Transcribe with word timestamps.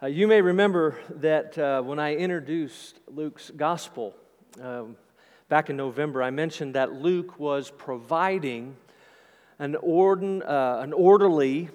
Uh, 0.00 0.06
you 0.06 0.28
may 0.28 0.40
remember 0.40 0.96
that 1.10 1.58
uh, 1.58 1.82
when 1.82 1.98
I 1.98 2.14
introduced 2.14 3.00
Luke's 3.08 3.50
gospel 3.50 4.14
um, 4.62 4.96
back 5.48 5.70
in 5.70 5.76
November, 5.76 6.22
I 6.22 6.30
mentioned 6.30 6.76
that 6.76 6.92
Luke 6.92 7.40
was 7.40 7.72
providing 7.76 8.76
an, 9.58 9.74
orden, 9.74 10.44
uh, 10.44 10.78
an 10.84 10.92
orderly 10.92 11.70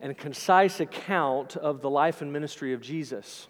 and 0.00 0.18
concise 0.18 0.80
account 0.80 1.56
of 1.56 1.80
the 1.80 1.88
life 1.88 2.22
and 2.22 2.32
ministry 2.32 2.72
of 2.72 2.80
Jesus. 2.80 3.46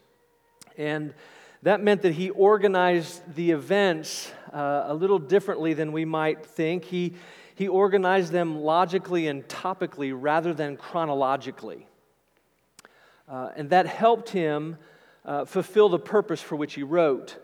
And 0.77 1.15
that 1.63 1.83
meant 1.83 2.03
that 2.03 2.13
he 2.13 2.29
organized 2.29 3.23
the 3.37 3.53
events 3.53 4.31
uh, 4.53 4.85
a 4.89 4.93
little 4.93 5.19
differently 5.19 5.73
than 5.73 5.93
we 5.93 6.05
might 6.05 6.45
think. 6.45 6.85
He, 6.85 7.15
he 7.55 7.69
organized 7.69 8.33
them 8.33 8.61
logically 8.61 9.29
and 9.29 9.49
topically 9.49 10.13
rather 10.15 10.53
than 10.53 10.77
chronologically. 10.77 11.87
Uh, 13.31 13.51
and 13.57 13.71
that 13.71 13.87
helped 13.87 14.31
him 14.31 14.79
uh, 15.25 15.45
fulfill 15.45 15.89
the 15.89 15.99
purpose 15.99 16.41
for 16.41 16.57
which 16.57 16.75
he 16.75 16.83
wrote. 16.83 17.37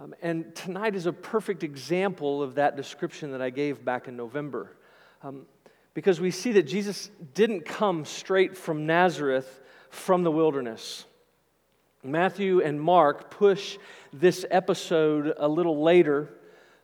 Um, 0.00 0.14
and 0.20 0.54
tonight 0.54 0.96
is 0.96 1.06
a 1.06 1.12
perfect 1.12 1.62
example 1.62 2.42
of 2.42 2.56
that 2.56 2.76
description 2.76 3.30
that 3.30 3.40
I 3.40 3.50
gave 3.50 3.84
back 3.84 4.08
in 4.08 4.16
November. 4.16 4.72
Um, 5.22 5.46
because 5.94 6.20
we 6.20 6.32
see 6.32 6.52
that 6.52 6.64
Jesus 6.64 7.10
didn't 7.34 7.64
come 7.64 8.04
straight 8.04 8.56
from 8.56 8.86
Nazareth 8.86 9.60
from 9.90 10.24
the 10.24 10.30
wilderness. 10.32 11.04
Matthew 12.02 12.60
and 12.60 12.80
Mark 12.80 13.30
push 13.30 13.78
this 14.12 14.44
episode 14.50 15.32
a 15.36 15.48
little 15.48 15.82
later 15.82 16.28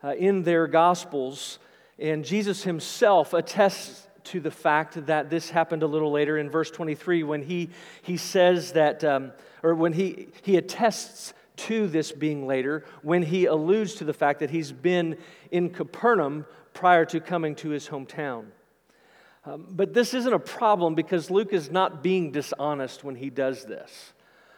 uh, 0.02 0.15
in 0.15 0.45
their 0.45 0.66
Gospels, 0.69 1.59
and 1.99 2.24
Jesus 2.24 2.62
himself 2.62 3.35
attests 3.35 4.07
to 4.24 4.41
the 4.41 4.51
fact 4.51 5.06
that 5.06 5.30
this 5.30 5.51
happened 5.51 5.83
a 5.83 5.87
little 5.87 6.10
later 6.10 6.38
in 6.38 6.51
verse 6.51 6.70
23 6.70 7.23
when 7.23 7.42
he, 7.42 7.70
he 8.02 8.16
says 8.16 8.73
that, 8.73 9.05
um, 9.05 9.33
or 9.62 9.74
when 9.74 9.93
he, 9.93 10.29
he 10.43 10.56
attests 10.56 11.33
to 11.56 11.87
this 11.87 12.12
being 12.12 12.46
later, 12.46 12.85
when 13.02 13.23
he 13.23 13.46
alludes 13.46 13.95
to 13.95 14.04
the 14.04 14.15
fact 14.15 14.41
that 14.41 14.51
he's 14.51 14.73
been 14.73 15.16
in 15.51 15.71
Capernaum 15.71 16.46
prior 16.73 17.04
to 17.04 17.21
coming 17.21 17.54
to 17.57 17.71
his 17.71 17.88
hometown. 17.88 18.46
Um, 19.45 19.66
but 19.71 19.95
this 19.95 20.15
isn't 20.15 20.32
a 20.32 20.38
problem 20.38 20.95
because 20.95 21.30
Luke 21.30 21.52
is 21.52 21.71
not 21.71 22.02
being 22.02 22.30
dishonest 22.30 23.04
when 23.04 23.15
he 23.15 23.30
does 23.30 23.65
this. 23.65 24.13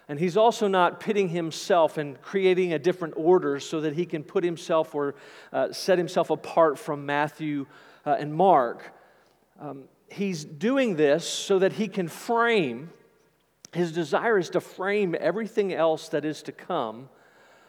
And 0.09 0.19
he's 0.19 0.37
also 0.37 0.67
not 0.67 1.01
pitting 1.01 1.29
himself 1.29 1.97
and 1.97 2.21
creating 2.21 2.73
a 2.73 2.79
different 2.79 3.15
order 3.17 3.61
so 3.61 3.81
that 3.81 3.95
he 3.95 4.05
can 4.05 4.25
put 4.25 4.43
himself 4.43 4.95
or 4.95 5.15
uh, 5.53 5.73
set 5.73 5.99
himself 5.99 6.31
apart 6.31 6.79
from 6.79 7.07
Matthew 7.07 7.67
uh, 8.05 8.17
and 8.19 8.35
Mark. 8.35 8.93
Um, 9.63 9.85
he's 10.09 10.45
doing 10.45 10.97
this 10.97 11.25
so 11.25 11.61
that 11.61 11.75
he 11.75 11.87
can 11.87 12.09
frame, 12.09 12.91
his 13.73 13.93
desire 13.93 14.37
is 14.37 14.51
to 14.51 14.61
frame 14.61 15.15
everything 15.19 15.73
else 15.73 16.09
that 16.09 16.25
is 16.25 16.43
to 16.43 16.53
come 16.53 17.09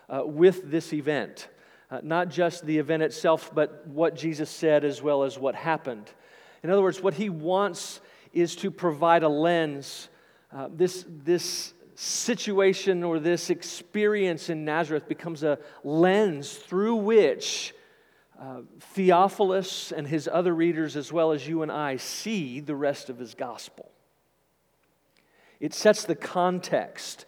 uh, 0.09 0.23
with 0.25 0.71
this 0.71 0.91
event. 0.91 1.49
Uh, 1.91 1.99
not 2.01 2.29
just 2.29 2.65
the 2.65 2.79
event 2.79 3.03
itself, 3.03 3.51
but 3.53 3.85
what 3.85 4.15
Jesus 4.15 4.49
said 4.49 4.83
as 4.83 5.03
well 5.03 5.21
as 5.21 5.37
what 5.37 5.53
happened. 5.53 6.09
In 6.63 6.71
other 6.71 6.81
words, 6.81 6.99
what 6.99 7.13
he 7.13 7.29
wants 7.29 8.01
is 8.33 8.55
to 8.55 8.71
provide 8.71 9.21
a 9.21 9.29
lens. 9.29 10.09
Uh, 10.51 10.69
this, 10.73 11.05
this 11.07 11.75
situation 11.93 13.03
or 13.03 13.19
this 13.19 13.51
experience 13.51 14.49
in 14.49 14.65
Nazareth 14.65 15.07
becomes 15.07 15.43
a 15.43 15.59
lens 15.83 16.53
through 16.53 16.95
which 16.95 17.75
uh, 18.43 18.61
Theophilus 18.79 19.93
and 19.93 20.05
his 20.05 20.29
other 20.31 20.53
readers, 20.53 20.97
as 20.97 21.13
well 21.13 21.31
as 21.31 21.47
you 21.47 21.61
and 21.61 21.71
I, 21.71 21.95
see 21.95 22.59
the 22.59 22.75
rest 22.75 23.09
of 23.09 23.17
his 23.17 23.35
gospel. 23.35 23.89
It 25.61 25.73
sets 25.73 26.03
the 26.03 26.15
context 26.15 27.25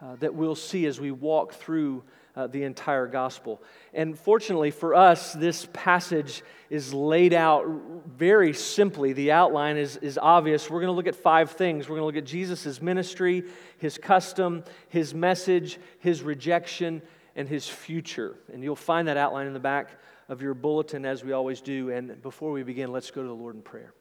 uh, 0.00 0.16
that 0.20 0.34
we'll 0.34 0.54
see 0.54 0.86
as 0.86 0.98
we 0.98 1.10
walk 1.10 1.52
through 1.52 2.02
uh, 2.34 2.46
the 2.46 2.62
entire 2.62 3.06
gospel. 3.06 3.62
And 3.92 4.18
fortunately 4.18 4.70
for 4.70 4.94
us, 4.94 5.34
this 5.34 5.68
passage 5.74 6.42
is 6.70 6.94
laid 6.94 7.34
out 7.34 7.66
very 8.06 8.54
simply. 8.54 9.12
The 9.12 9.32
outline 9.32 9.76
is, 9.76 9.98
is 9.98 10.16
obvious. 10.16 10.70
We're 10.70 10.80
going 10.80 10.92
to 10.92 10.96
look 10.96 11.06
at 11.06 11.14
five 11.14 11.50
things. 11.50 11.88
We're 11.88 11.96
going 11.96 12.10
to 12.10 12.16
look 12.16 12.24
at 12.24 12.28
Jesus' 12.28 12.80
ministry, 12.80 13.44
his 13.76 13.98
custom, 13.98 14.64
his 14.88 15.12
message, 15.12 15.78
his 15.98 16.22
rejection, 16.22 17.02
and 17.36 17.46
his 17.46 17.68
future. 17.68 18.36
And 18.50 18.62
you'll 18.62 18.76
find 18.76 19.08
that 19.08 19.18
outline 19.18 19.46
in 19.46 19.52
the 19.52 19.60
back 19.60 19.90
of 20.28 20.42
your 20.42 20.54
bulletin 20.54 21.04
as 21.04 21.22
we 21.22 21.32
always 21.32 21.60
do. 21.60 21.90
And 21.90 22.20
before 22.22 22.52
we 22.52 22.62
begin, 22.62 22.92
let's 22.92 23.10
go 23.10 23.22
to 23.22 23.28
the 23.28 23.34
Lord 23.34 23.54
in 23.56 23.62
prayer. 23.62 23.92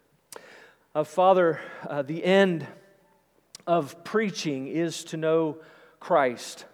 Uh, 0.95 1.03
Father, 1.03 1.59
uh, 1.89 2.01
the 2.01 2.23
end 2.23 2.67
of 3.65 4.03
preaching 4.03 4.67
is 4.67 5.03
to 5.05 5.17
know 5.17 5.57
Christ, 5.99 6.65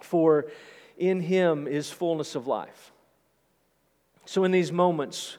for 0.00 0.46
in 0.96 1.20
him 1.20 1.66
is 1.66 1.90
fullness 1.90 2.34
of 2.34 2.46
life. 2.46 2.92
So, 4.24 4.44
in 4.44 4.52
these 4.52 4.70
moments, 4.70 5.36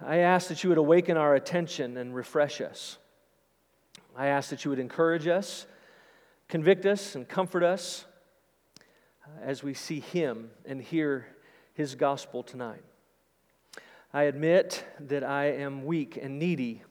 I 0.00 0.18
ask 0.18 0.48
that 0.48 0.64
you 0.64 0.70
would 0.70 0.78
awaken 0.78 1.16
our 1.16 1.34
attention 1.34 1.96
and 1.96 2.14
refresh 2.14 2.60
us. 2.60 2.98
I 4.16 4.28
ask 4.28 4.50
that 4.50 4.64
you 4.64 4.70
would 4.70 4.78
encourage 4.78 5.26
us, 5.26 5.66
convict 6.48 6.86
us, 6.86 7.14
and 7.14 7.28
comfort 7.28 7.62
us 7.62 8.06
uh, 9.24 9.42
as 9.42 9.62
we 9.62 9.74
see 9.74 10.00
him 10.00 10.50
and 10.64 10.80
hear 10.80 11.26
his 11.76 11.94
gospel 11.94 12.42
tonight. 12.42 12.82
I 14.12 14.22
admit 14.22 14.82
that 14.98 15.22
I 15.22 15.52
am 15.52 15.84
weak 15.84 16.18
and 16.20 16.38
needy 16.38 16.82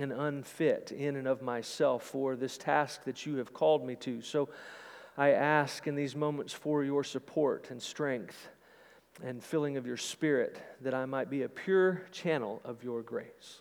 and 0.00 0.12
unfit 0.12 0.92
in 0.92 1.16
and 1.16 1.28
of 1.28 1.42
myself 1.42 2.04
for 2.04 2.34
this 2.34 2.56
task 2.56 3.04
that 3.04 3.26
you 3.26 3.36
have 3.36 3.52
called 3.52 3.86
me 3.86 3.96
to. 3.96 4.22
So 4.22 4.48
I 5.18 5.32
ask 5.32 5.86
in 5.86 5.94
these 5.94 6.16
moments 6.16 6.54
for 6.54 6.82
your 6.82 7.04
support 7.04 7.70
and 7.70 7.82
strength 7.82 8.48
and 9.22 9.44
filling 9.44 9.76
of 9.76 9.86
your 9.86 9.98
spirit 9.98 10.58
that 10.80 10.94
I 10.94 11.04
might 11.04 11.28
be 11.28 11.42
a 11.42 11.48
pure 11.48 12.06
channel 12.10 12.62
of 12.64 12.82
your 12.82 13.02
grace. 13.02 13.60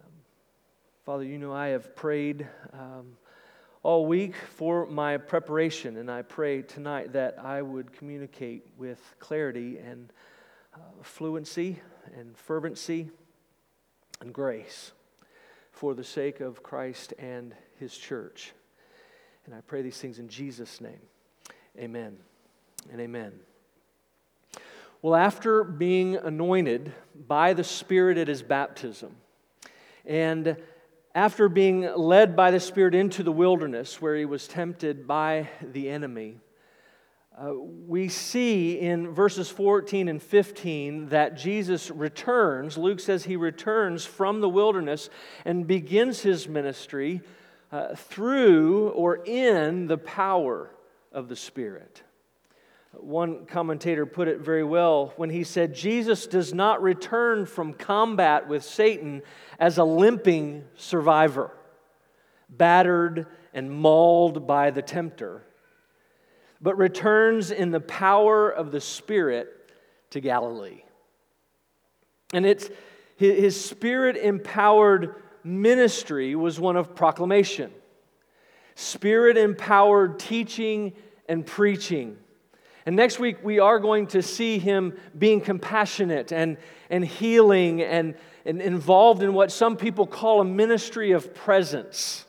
Um, 0.00 0.12
Father, 1.04 1.24
you 1.24 1.36
know 1.36 1.52
I 1.52 1.68
have 1.68 1.94
prayed. 1.94 2.48
Um, 2.72 3.18
all 3.82 4.06
week 4.06 4.34
for 4.34 4.86
my 4.86 5.16
preparation, 5.16 5.96
and 5.96 6.10
I 6.10 6.22
pray 6.22 6.62
tonight 6.62 7.12
that 7.12 7.38
I 7.38 7.62
would 7.62 7.92
communicate 7.92 8.66
with 8.76 9.00
clarity 9.18 9.78
and 9.78 10.12
uh, 10.74 10.78
fluency 11.02 11.80
and 12.16 12.36
fervency 12.36 13.10
and 14.20 14.32
grace 14.32 14.92
for 15.70 15.94
the 15.94 16.04
sake 16.04 16.40
of 16.40 16.62
Christ 16.62 17.14
and 17.18 17.54
His 17.78 17.96
church. 17.96 18.52
And 19.46 19.54
I 19.54 19.60
pray 19.60 19.82
these 19.82 19.98
things 19.98 20.18
in 20.18 20.28
Jesus' 20.28 20.80
name. 20.80 21.00
Amen 21.78 22.16
and 22.90 23.00
amen. 23.00 23.32
Well, 25.00 25.14
after 25.14 25.62
being 25.62 26.16
anointed 26.16 26.92
by 27.28 27.52
the 27.52 27.62
Spirit 27.62 28.18
at 28.18 28.26
his 28.26 28.42
baptism, 28.42 29.14
and 30.04 30.56
after 31.18 31.48
being 31.48 31.80
led 31.96 32.36
by 32.36 32.52
the 32.52 32.60
Spirit 32.60 32.94
into 32.94 33.24
the 33.24 33.32
wilderness 33.32 34.00
where 34.00 34.14
he 34.14 34.24
was 34.24 34.46
tempted 34.46 35.04
by 35.04 35.48
the 35.60 35.90
enemy, 35.90 36.36
uh, 37.36 37.52
we 37.54 38.08
see 38.08 38.78
in 38.78 39.12
verses 39.12 39.50
14 39.50 40.06
and 40.06 40.22
15 40.22 41.08
that 41.08 41.36
Jesus 41.36 41.90
returns. 41.90 42.78
Luke 42.78 43.00
says 43.00 43.24
he 43.24 43.34
returns 43.34 44.04
from 44.04 44.40
the 44.40 44.48
wilderness 44.48 45.10
and 45.44 45.66
begins 45.66 46.20
his 46.20 46.46
ministry 46.46 47.20
uh, 47.72 47.96
through 47.96 48.90
or 48.90 49.16
in 49.16 49.88
the 49.88 49.98
power 49.98 50.70
of 51.10 51.28
the 51.28 51.34
Spirit. 51.34 52.00
One 53.00 53.46
commentator 53.46 54.06
put 54.06 54.28
it 54.28 54.40
very 54.40 54.64
well 54.64 55.12
when 55.16 55.30
he 55.30 55.44
said, 55.44 55.74
Jesus 55.74 56.26
does 56.26 56.52
not 56.52 56.82
return 56.82 57.46
from 57.46 57.72
combat 57.72 58.48
with 58.48 58.64
Satan 58.64 59.22
as 59.58 59.78
a 59.78 59.84
limping 59.84 60.64
survivor, 60.74 61.50
battered 62.48 63.26
and 63.54 63.70
mauled 63.70 64.46
by 64.46 64.70
the 64.70 64.82
tempter, 64.82 65.42
but 66.60 66.76
returns 66.76 67.50
in 67.50 67.70
the 67.70 67.80
power 67.80 68.50
of 68.50 68.72
the 68.72 68.80
Spirit 68.80 69.48
to 70.10 70.20
Galilee. 70.20 70.82
And 72.32 72.44
it's 72.44 72.68
his 73.16 73.62
spirit 73.62 74.16
empowered 74.16 75.14
ministry 75.42 76.36
was 76.36 76.60
one 76.60 76.76
of 76.76 76.94
proclamation, 76.94 77.72
spirit 78.74 79.36
empowered 79.36 80.18
teaching 80.18 80.92
and 81.28 81.44
preaching 81.44 82.16
and 82.88 82.96
next 82.96 83.18
week, 83.18 83.44
we 83.44 83.58
are 83.58 83.78
going 83.78 84.06
to 84.06 84.22
see 84.22 84.58
him 84.58 84.94
being 85.18 85.42
compassionate 85.42 86.32
and, 86.32 86.56
and 86.88 87.04
healing 87.04 87.82
and, 87.82 88.14
and 88.46 88.62
involved 88.62 89.22
in 89.22 89.34
what 89.34 89.52
some 89.52 89.76
people 89.76 90.06
call 90.06 90.40
a 90.40 90.44
ministry 90.46 91.12
of 91.12 91.34
presence. 91.34 92.24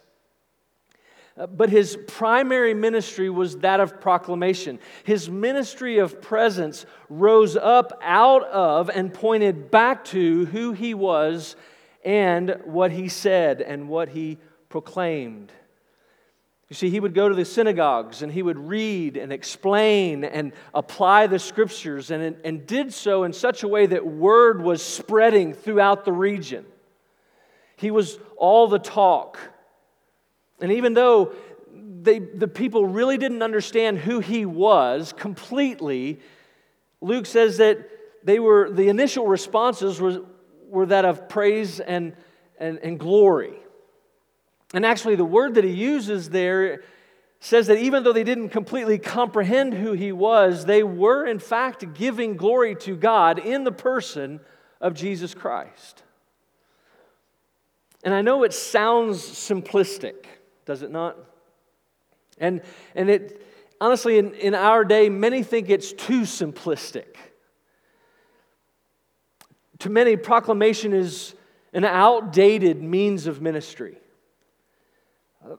Uh, 1.37 1.47
but 1.47 1.69
his 1.69 1.97
primary 2.07 2.73
ministry 2.73 3.29
was 3.29 3.59
that 3.59 3.79
of 3.79 4.01
proclamation. 4.01 4.79
His 5.05 5.29
ministry 5.29 5.99
of 5.99 6.21
presence 6.21 6.85
rose 7.07 7.55
up 7.55 7.97
out 8.03 8.43
of 8.43 8.89
and 8.89 9.13
pointed 9.13 9.71
back 9.71 10.03
to 10.07 10.45
who 10.47 10.73
he 10.73 10.93
was 10.93 11.55
and 12.03 12.59
what 12.65 12.91
he 12.91 13.07
said 13.07 13.61
and 13.61 13.87
what 13.87 14.09
he 14.09 14.37
proclaimed. 14.67 15.53
You 16.69 16.75
see, 16.75 16.91
he 16.91 16.99
would 16.99 17.15
go 17.15 17.27
to 17.27 17.33
the 17.33 17.45
synagogues 17.45 18.21
and 18.21 18.31
he 18.31 18.43
would 18.43 18.59
read 18.59 19.17
and 19.17 19.33
explain 19.33 20.23
and 20.23 20.53
apply 20.71 21.25
the 21.25 21.39
scriptures 21.39 22.11
and, 22.11 22.37
and 22.45 22.67
did 22.67 22.93
so 22.93 23.23
in 23.23 23.33
such 23.33 23.63
a 23.63 23.67
way 23.67 23.87
that 23.87 24.05
word 24.05 24.61
was 24.61 24.83
spreading 24.83 25.53
throughout 25.53 26.05
the 26.05 26.11
region. 26.11 26.65
He 27.75 27.89
was 27.89 28.19
all 28.37 28.67
the 28.67 28.77
talk. 28.77 29.39
And 30.61 30.71
even 30.73 30.93
though 30.93 31.33
they, 31.73 32.19
the 32.19 32.47
people 32.47 32.85
really 32.85 33.17
didn't 33.17 33.41
understand 33.41 33.97
who 33.97 34.19
he 34.19 34.45
was 34.45 35.11
completely, 35.11 36.19
Luke 37.01 37.25
says 37.25 37.57
that 37.57 37.89
they 38.23 38.37
were, 38.37 38.69
the 38.69 38.89
initial 38.89 39.25
responses 39.25 39.99
were, 39.99 40.21
were 40.67 40.85
that 40.85 41.05
of 41.05 41.27
praise 41.29 41.79
and, 41.79 42.15
and, 42.59 42.77
and 42.79 42.99
glory. 42.99 43.55
And 44.73 44.85
actually, 44.85 45.15
the 45.15 45.25
word 45.25 45.55
that 45.55 45.63
he 45.63 45.71
uses 45.71 46.29
there 46.29 46.83
says 47.39 47.67
that 47.67 47.77
even 47.77 48.03
though 48.03 48.13
they 48.13 48.23
didn't 48.23 48.49
completely 48.49 48.99
comprehend 48.99 49.73
who 49.73 49.93
he 49.93 50.11
was, 50.11 50.65
they 50.65 50.83
were 50.83 51.25
in 51.25 51.39
fact 51.39 51.93
giving 51.93 52.35
glory 52.35 52.75
to 52.75 52.95
God 52.95 53.39
in 53.39 53.63
the 53.63 53.71
person 53.71 54.39
of 54.81 54.93
Jesus 54.93 55.33
Christ. 55.33 56.03
And 58.03 58.13
I 58.13 58.21
know 58.21 58.43
it 58.43 58.53
sounds 58.53 59.19
simplistic, 59.19 60.25
does 60.65 60.83
it 60.83 60.91
not? 60.91 61.17
And, 62.37 62.61
and 62.95 63.09
it, 63.09 63.45
honestly, 63.81 64.17
in, 64.17 64.33
in 64.35 64.55
our 64.55 64.85
day, 64.85 65.09
many 65.09 65.43
think 65.43 65.69
it's 65.69 65.91
too 65.93 66.21
simplistic. 66.21 67.15
To 69.79 69.89
many, 69.89 70.17
proclamation 70.17 70.93
is 70.93 71.35
an 71.73 71.85
outdated 71.85 72.81
means 72.81 73.27
of 73.27 73.41
ministry. 73.41 73.97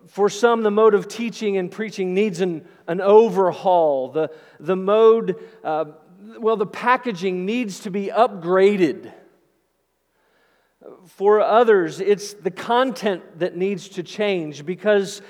For 0.08 0.28
some, 0.28 0.62
the 0.62 0.70
mode 0.70 0.94
of 0.94 1.08
teaching 1.08 1.56
and 1.56 1.70
preaching 1.70 2.12
needs 2.12 2.40
an, 2.40 2.66
an 2.86 3.00
overhaul. 3.00 4.10
The, 4.10 4.30
the 4.58 4.76
mode, 4.76 5.36
uh, 5.64 5.86
well, 6.38 6.56
the 6.56 6.66
packaging 6.66 7.46
needs 7.46 7.80
to 7.80 7.90
be 7.90 8.08
upgraded. 8.08 9.12
For 11.06 11.40
others, 11.40 12.00
it's 12.00 12.34
the 12.34 12.50
content 12.50 13.38
that 13.38 13.56
needs 13.56 13.88
to 13.90 14.02
change 14.02 14.66
because 14.66 15.22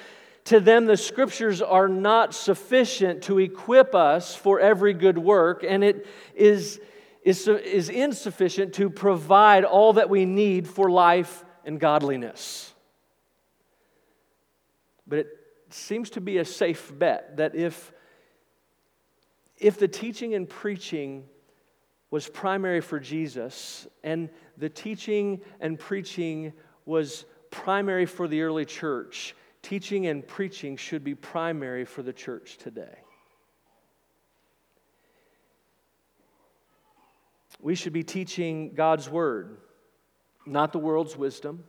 to 0.44 0.58
them 0.58 0.86
the 0.86 0.96
scriptures 0.96 1.62
are 1.62 1.88
not 1.88 2.34
sufficient 2.34 3.22
to 3.24 3.38
equip 3.38 3.94
us 3.94 4.34
for 4.34 4.58
every 4.58 4.94
good 4.94 5.18
work, 5.18 5.64
and 5.66 5.84
it 5.84 6.06
is, 6.34 6.80
is, 7.22 7.46
is 7.46 7.88
insufficient 7.88 8.74
to 8.74 8.90
provide 8.90 9.64
all 9.64 9.92
that 9.92 10.10
we 10.10 10.24
need 10.24 10.66
for 10.66 10.90
life 10.90 11.44
and 11.64 11.78
godliness. 11.78 12.69
But 15.10 15.18
it 15.18 15.28
seems 15.70 16.08
to 16.10 16.20
be 16.20 16.38
a 16.38 16.44
safe 16.44 16.96
bet 16.96 17.36
that 17.36 17.54
if, 17.54 17.92
if 19.58 19.76
the 19.76 19.88
teaching 19.88 20.34
and 20.34 20.48
preaching 20.48 21.24
was 22.12 22.28
primary 22.28 22.80
for 22.80 22.98
Jesus, 23.00 23.86
and 24.04 24.30
the 24.56 24.68
teaching 24.68 25.40
and 25.60 25.78
preaching 25.78 26.52
was 26.86 27.24
primary 27.50 28.06
for 28.06 28.28
the 28.28 28.42
early 28.42 28.64
church, 28.64 29.34
teaching 29.62 30.06
and 30.06 30.26
preaching 30.26 30.76
should 30.76 31.02
be 31.02 31.14
primary 31.14 31.84
for 31.84 32.02
the 32.02 32.12
church 32.12 32.56
today. 32.58 32.94
We 37.60 37.74
should 37.74 37.92
be 37.92 38.04
teaching 38.04 38.74
God's 38.74 39.10
word, 39.10 39.58
not 40.46 40.72
the 40.72 40.78
world's 40.78 41.16
wisdom 41.16 41.64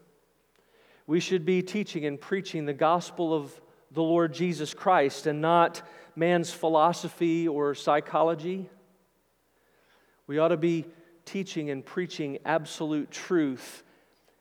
we 1.07 1.19
should 1.19 1.45
be 1.45 1.61
teaching 1.61 2.05
and 2.05 2.19
preaching 2.19 2.65
the 2.65 2.73
gospel 2.73 3.33
of 3.33 3.59
the 3.91 4.03
Lord 4.03 4.33
Jesus 4.33 4.73
Christ 4.73 5.27
and 5.27 5.41
not 5.41 5.81
man's 6.15 6.51
philosophy 6.51 7.47
or 7.47 7.75
psychology. 7.75 8.69
We 10.27 10.37
ought 10.37 10.49
to 10.49 10.57
be 10.57 10.85
teaching 11.25 11.69
and 11.69 11.85
preaching 11.85 12.39
absolute 12.45 13.11
truth 13.11 13.83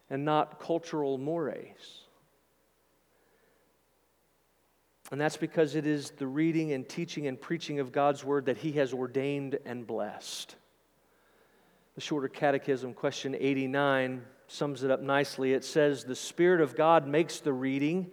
and 0.09 0.25
not 0.25 0.61
cultural 0.61 1.19
mores. 1.19 2.05
And 5.11 5.21
that's 5.21 5.37
because 5.37 5.75
it 5.75 5.87
is 5.87 6.11
the 6.11 6.27
reading 6.27 6.73
and 6.73 6.89
teaching 6.89 7.27
and 7.27 7.41
preaching 7.41 7.81
of 7.81 7.91
God's 7.91 8.25
word 8.25 8.47
that 8.47 8.59
He 8.59 8.73
has 8.73 8.93
ordained 8.93 9.59
and 9.65 9.87
blessed. 9.87 10.55
The 11.97 12.01
Shorter 12.01 12.29
Catechism, 12.29 12.95
question 12.95 13.37
89 13.39 14.23
sums 14.51 14.83
it 14.83 14.91
up 14.91 15.01
nicely. 15.01 15.53
It 15.53 15.65
says, 15.65 16.05
The 16.05 16.17
Spirit 16.17 16.61
of 16.61 16.75
God 16.75 17.07
makes 17.07 17.41
the 17.41 17.53
reading, 17.53 18.11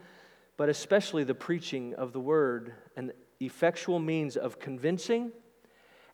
but 0.56 0.70
especially 0.70 1.24
the 1.24 1.36
preaching 1.36 1.96
of 1.96 2.14
the 2.14 2.20
word, 2.20 2.74
an 2.96 3.12
effectual 3.40 4.00
means 4.00 4.38
of 4.38 4.60
convincing 4.60 5.32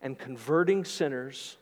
and 0.02 0.18
converting 0.18 0.86
sinners 0.86 1.58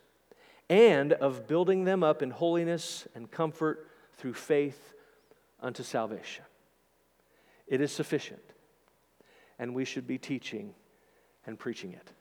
and 0.70 1.14
of 1.14 1.48
building 1.48 1.86
them 1.86 2.04
up 2.04 2.22
in 2.22 2.30
holiness 2.30 3.08
and 3.16 3.30
comfort 3.30 3.88
through 4.18 4.34
faith 4.34 4.94
unto 5.60 5.84
salvation. 5.84 6.46
It 7.68 7.82
is 7.82 7.92
sufficient, 7.92 8.42
and 9.58 9.74
we 9.74 9.86
should 9.86 10.06
be 10.06 10.18
teaching 10.18 10.74
and 11.48 11.58
preaching 11.58 11.94
it. 11.94 12.12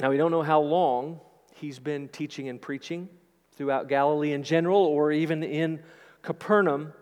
Now, 0.00 0.10
we 0.10 0.16
don't 0.16 0.30
know 0.30 0.42
how 0.42 0.60
long 0.60 1.20
he's 1.54 1.78
been 1.78 2.08
teaching 2.08 2.48
and 2.48 2.60
preaching 2.60 3.08
throughout 3.58 3.88
Galilee 3.88 4.32
in 4.32 4.44
general 4.44 4.80
or 4.80 5.10
even 5.10 5.42
in 5.42 5.80
Capernaum. 6.22 6.92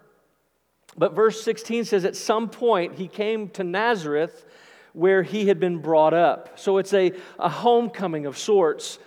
But 0.96 1.14
verse 1.14 1.42
16 1.42 1.84
says, 1.84 2.06
At 2.06 2.16
some 2.16 2.48
point 2.48 2.94
he 2.94 3.08
came 3.08 3.50
to 3.50 3.62
Nazareth 3.62 4.44
where 4.94 5.22
he 5.22 5.48
had 5.48 5.60
been 5.60 5.80
brought 5.80 6.14
up. 6.14 6.58
So 6.58 6.78
it's 6.78 6.94
a, 6.94 7.12
a 7.38 7.50
homecoming 7.50 8.24
of 8.24 8.38
sorts. 8.38 8.98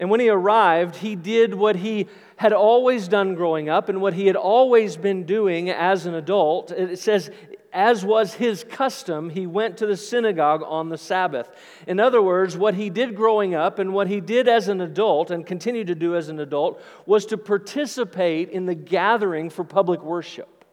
And 0.00 0.10
when 0.10 0.18
he 0.18 0.28
arrived, 0.28 0.96
he 0.96 1.14
did 1.14 1.54
what 1.54 1.76
he 1.76 2.08
had 2.36 2.52
always 2.52 3.06
done 3.06 3.36
growing 3.36 3.68
up 3.68 3.88
and 3.88 4.00
what 4.00 4.14
he 4.14 4.26
had 4.26 4.36
always 4.36 4.96
been 4.96 5.22
doing 5.24 5.70
as 5.70 6.04
an 6.04 6.14
adult. 6.14 6.72
It 6.72 6.98
says 6.98 7.30
as 7.72 8.04
was 8.04 8.34
his 8.34 8.64
custom, 8.64 9.30
he 9.30 9.46
went 9.46 9.76
to 9.78 9.86
the 9.86 9.96
synagogue 9.96 10.62
on 10.64 10.88
the 10.88 10.98
Sabbath. 10.98 11.48
In 11.86 12.00
other 12.00 12.22
words, 12.22 12.56
what 12.56 12.74
he 12.74 12.90
did 12.90 13.14
growing 13.14 13.54
up 13.54 13.78
and 13.78 13.92
what 13.92 14.08
he 14.08 14.20
did 14.20 14.48
as 14.48 14.68
an 14.68 14.80
adult 14.80 15.30
and 15.30 15.46
continued 15.46 15.88
to 15.88 15.94
do 15.94 16.16
as 16.16 16.28
an 16.28 16.40
adult 16.40 16.82
was 17.04 17.26
to 17.26 17.36
participate 17.36 18.50
in 18.50 18.66
the 18.66 18.74
gathering 18.74 19.50
for 19.50 19.64
public 19.64 20.02
worship. 20.02 20.64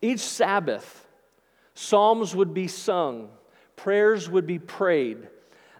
Each 0.00 0.20
Sabbath, 0.20 1.06
psalms 1.74 2.34
would 2.34 2.54
be 2.54 2.68
sung, 2.68 3.30
prayers 3.76 4.28
would 4.30 4.46
be 4.46 4.58
prayed. 4.58 5.28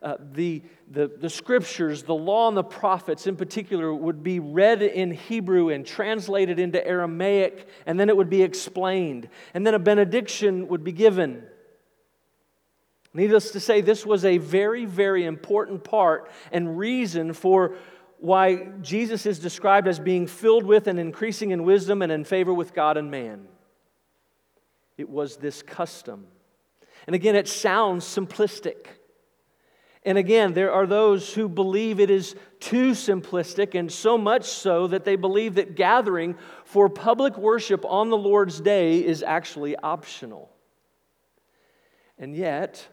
Uh, 0.00 0.16
the, 0.32 0.62
the, 0.90 1.08
the 1.08 1.28
scriptures, 1.28 2.04
the 2.04 2.14
law 2.14 2.46
and 2.46 2.56
the 2.56 2.62
prophets 2.62 3.26
in 3.26 3.36
particular, 3.36 3.92
would 3.92 4.22
be 4.22 4.38
read 4.38 4.80
in 4.82 5.10
Hebrew 5.10 5.70
and 5.70 5.84
translated 5.84 6.60
into 6.60 6.84
Aramaic, 6.86 7.68
and 7.84 7.98
then 7.98 8.08
it 8.08 8.16
would 8.16 8.30
be 8.30 8.42
explained. 8.42 9.28
And 9.54 9.66
then 9.66 9.74
a 9.74 9.78
benediction 9.78 10.68
would 10.68 10.84
be 10.84 10.92
given. 10.92 11.42
Needless 13.12 13.50
to 13.52 13.60
say, 13.60 13.80
this 13.80 14.06
was 14.06 14.24
a 14.24 14.38
very, 14.38 14.84
very 14.84 15.24
important 15.24 15.82
part 15.82 16.30
and 16.52 16.78
reason 16.78 17.32
for 17.32 17.74
why 18.18 18.68
Jesus 18.82 19.26
is 19.26 19.38
described 19.38 19.88
as 19.88 19.98
being 19.98 20.26
filled 20.26 20.64
with 20.64 20.86
and 20.86 20.98
increasing 20.98 21.50
in 21.50 21.64
wisdom 21.64 22.02
and 22.02 22.12
in 22.12 22.24
favor 22.24 22.52
with 22.52 22.74
God 22.74 22.96
and 22.96 23.10
man. 23.10 23.46
It 24.96 25.08
was 25.08 25.36
this 25.36 25.62
custom. 25.62 26.26
And 27.06 27.14
again, 27.14 27.36
it 27.36 27.48
sounds 27.48 28.04
simplistic. 28.04 28.86
And 30.08 30.16
again, 30.16 30.54
there 30.54 30.72
are 30.72 30.86
those 30.86 31.34
who 31.34 31.50
believe 31.50 32.00
it 32.00 32.08
is 32.08 32.34
too 32.60 32.92
simplistic, 32.92 33.78
and 33.78 33.92
so 33.92 34.16
much 34.16 34.44
so 34.44 34.86
that 34.86 35.04
they 35.04 35.16
believe 35.16 35.56
that 35.56 35.74
gathering 35.74 36.34
for 36.64 36.88
public 36.88 37.36
worship 37.36 37.84
on 37.84 38.08
the 38.08 38.16
Lord's 38.16 38.58
day 38.58 39.04
is 39.04 39.22
actually 39.22 39.76
optional. 39.76 40.48
And 42.18 42.34
yet, 42.34 42.88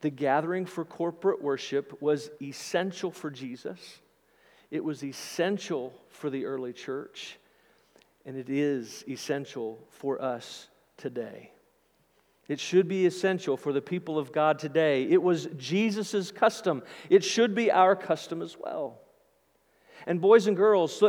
the 0.00 0.10
gathering 0.10 0.64
for 0.64 0.84
corporate 0.84 1.42
worship 1.42 2.00
was 2.00 2.30
essential 2.40 3.10
for 3.10 3.28
Jesus, 3.28 3.80
it 4.70 4.84
was 4.84 5.02
essential 5.02 5.92
for 6.08 6.30
the 6.30 6.44
early 6.44 6.72
church, 6.72 7.36
and 8.24 8.36
it 8.36 8.48
is 8.48 9.04
essential 9.08 9.84
for 9.90 10.22
us 10.22 10.68
today. 10.98 11.50
It 12.48 12.60
should 12.60 12.86
be 12.86 13.06
essential 13.06 13.56
for 13.56 13.72
the 13.72 13.80
people 13.80 14.18
of 14.18 14.32
God 14.32 14.58
today. 14.58 15.04
It 15.04 15.22
was 15.22 15.48
Jesus' 15.56 16.30
custom. 16.30 16.82
It 17.10 17.24
should 17.24 17.54
be 17.54 17.70
our 17.70 17.96
custom 17.96 18.40
as 18.40 18.56
well. 18.58 19.00
And, 20.06 20.20
boys 20.20 20.46
and 20.46 20.56
girls, 20.56 21.02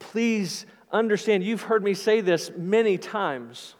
please 0.00 0.66
understand 0.90 1.44
you've 1.44 1.62
heard 1.62 1.84
me 1.84 1.94
say 1.94 2.20
this 2.20 2.50
many 2.56 2.98
times, 2.98 3.76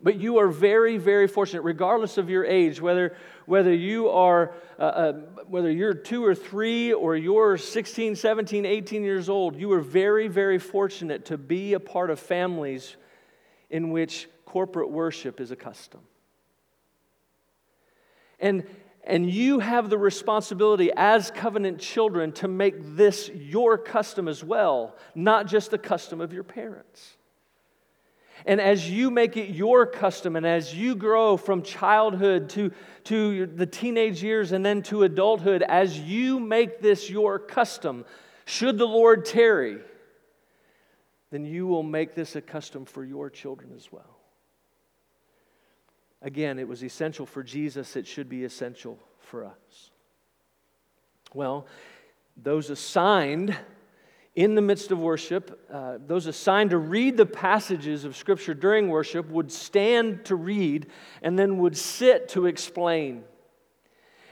But 0.00 0.18
you 0.18 0.38
are 0.38 0.48
very, 0.48 0.96
very 0.96 1.28
fortunate, 1.28 1.62
regardless 1.62 2.16
of 2.16 2.30
your 2.30 2.46
age, 2.46 2.80
whether, 2.80 3.14
whether 3.44 3.74
you 3.74 4.08
are 4.08 4.54
uh, 4.78 4.82
uh, 4.82 5.12
whether 5.46 5.70
you're 5.70 5.94
two 5.94 6.24
or 6.24 6.34
three 6.34 6.92
or 6.92 7.14
you're 7.14 7.56
16, 7.56 8.16
17, 8.16 8.66
18 8.66 9.04
years 9.04 9.28
old, 9.28 9.54
you 9.54 9.70
are 9.72 9.80
very, 9.80 10.26
very 10.26 10.58
fortunate 10.58 11.26
to 11.26 11.38
be 11.38 11.74
a 11.74 11.78
part 11.78 12.10
of 12.10 12.18
families 12.18 12.96
in 13.72 13.90
which 13.90 14.28
corporate 14.44 14.90
worship 14.90 15.40
is 15.40 15.50
a 15.50 15.56
custom. 15.56 16.00
And, 18.38 18.66
and 19.02 19.28
you 19.28 19.60
have 19.60 19.88
the 19.88 19.98
responsibility 19.98 20.90
as 20.94 21.30
covenant 21.30 21.80
children 21.80 22.32
to 22.32 22.48
make 22.48 22.74
this 22.96 23.30
your 23.34 23.78
custom 23.78 24.28
as 24.28 24.44
well, 24.44 24.94
not 25.14 25.46
just 25.46 25.70
the 25.70 25.78
custom 25.78 26.20
of 26.20 26.32
your 26.32 26.44
parents. 26.44 27.16
And 28.44 28.60
as 28.60 28.90
you 28.90 29.10
make 29.10 29.36
it 29.36 29.50
your 29.50 29.86
custom, 29.86 30.36
and 30.36 30.44
as 30.44 30.74
you 30.74 30.94
grow 30.94 31.36
from 31.36 31.62
childhood 31.62 32.50
to, 32.50 32.72
to 33.04 33.46
the 33.46 33.66
teenage 33.66 34.22
years 34.22 34.52
and 34.52 34.66
then 34.66 34.82
to 34.84 35.04
adulthood, 35.04 35.62
as 35.62 35.98
you 35.98 36.40
make 36.40 36.80
this 36.80 37.08
your 37.08 37.38
custom, 37.38 38.04
should 38.44 38.78
the 38.78 38.86
Lord 38.86 39.24
tarry, 39.24 39.78
then 41.32 41.46
you 41.46 41.66
will 41.66 41.82
make 41.82 42.14
this 42.14 42.36
a 42.36 42.42
custom 42.42 42.84
for 42.84 43.02
your 43.02 43.30
children 43.30 43.72
as 43.74 43.90
well. 43.90 44.18
Again, 46.20 46.58
it 46.58 46.68
was 46.68 46.84
essential 46.84 47.24
for 47.24 47.42
Jesus, 47.42 47.96
it 47.96 48.06
should 48.06 48.28
be 48.28 48.44
essential 48.44 48.98
for 49.18 49.46
us. 49.46 49.90
Well, 51.32 51.66
those 52.36 52.68
assigned 52.68 53.56
in 54.36 54.54
the 54.54 54.60
midst 54.60 54.90
of 54.90 54.98
worship, 54.98 55.66
uh, 55.72 55.98
those 56.06 56.26
assigned 56.26 56.70
to 56.70 56.78
read 56.78 57.16
the 57.16 57.26
passages 57.26 58.04
of 58.04 58.14
Scripture 58.14 58.54
during 58.54 58.88
worship 58.88 59.28
would 59.30 59.50
stand 59.50 60.26
to 60.26 60.36
read 60.36 60.86
and 61.22 61.38
then 61.38 61.58
would 61.58 61.78
sit 61.78 62.28
to 62.30 62.44
explain. 62.44 63.24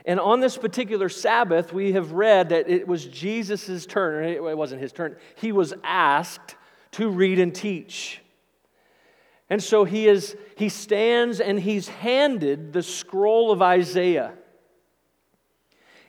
And 0.05 0.19
on 0.19 0.39
this 0.39 0.55
particular 0.55 1.09
Sabbath, 1.09 1.73
we 1.73 1.93
have 1.93 2.11
read 2.11 2.49
that 2.49 2.69
it 2.69 2.87
was 2.87 3.05
Jesus' 3.05 3.87
turn. 3.87 4.23
It 4.25 4.41
wasn't 4.41 4.81
his 4.81 4.91
turn. 4.91 5.15
He 5.35 5.51
was 5.51 5.73
asked 5.83 6.55
to 6.91 7.09
read 7.09 7.39
and 7.39 7.53
teach. 7.53 8.21
And 9.49 9.61
so 9.61 9.83
he, 9.83 10.07
is, 10.07 10.35
he 10.55 10.69
stands 10.69 11.39
and 11.39 11.59
he's 11.59 11.87
handed 11.87 12.73
the 12.73 12.83
scroll 12.83 13.51
of 13.51 13.61
Isaiah. 13.61 14.33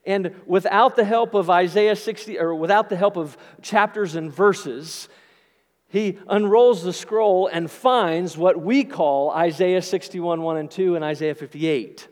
And 0.05 0.35
without 0.47 0.97
the 0.97 1.05
help 1.05 1.35
of 1.35 1.51
Isaiah 1.51 1.97
60, 1.97 2.39
or 2.39 2.55
without 2.55 2.89
the 2.89 2.97
help 2.97 3.17
of 3.17 3.37
chapters 3.61 4.15
and 4.15 4.33
verses, 4.33 5.09
he 5.89 6.19
unrolls 6.29 6.83
the 6.83 6.93
scroll 6.93 7.49
and 7.49 7.71
finds 7.71 8.37
what 8.37 8.61
we 8.61 8.83
call 8.83 9.31
Isaiah 9.31 9.83
61, 9.83 10.41
1 10.43 10.57
and 10.57 10.71
2, 10.71 10.97
and 10.97 11.05
Isaiah 11.05 11.35
58. 11.35 12.09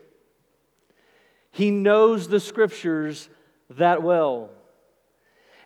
He 1.51 1.71
knows 1.71 2.27
the 2.27 2.39
scriptures 2.39 3.29
that 3.71 4.03
well. 4.03 4.51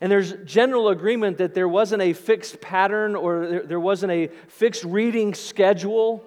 And 0.01 0.11
there's 0.11 0.33
general 0.45 0.89
agreement 0.89 1.37
that 1.37 1.53
there 1.53 1.67
wasn't 1.67 2.01
a 2.01 2.13
fixed 2.13 2.59
pattern 2.61 3.15
or 3.15 3.61
there, 3.65 3.79
wasn't 3.79 4.11
a 4.11 4.27
fixed 4.47 4.83
reading 4.83 5.33
schedule. 5.33 6.23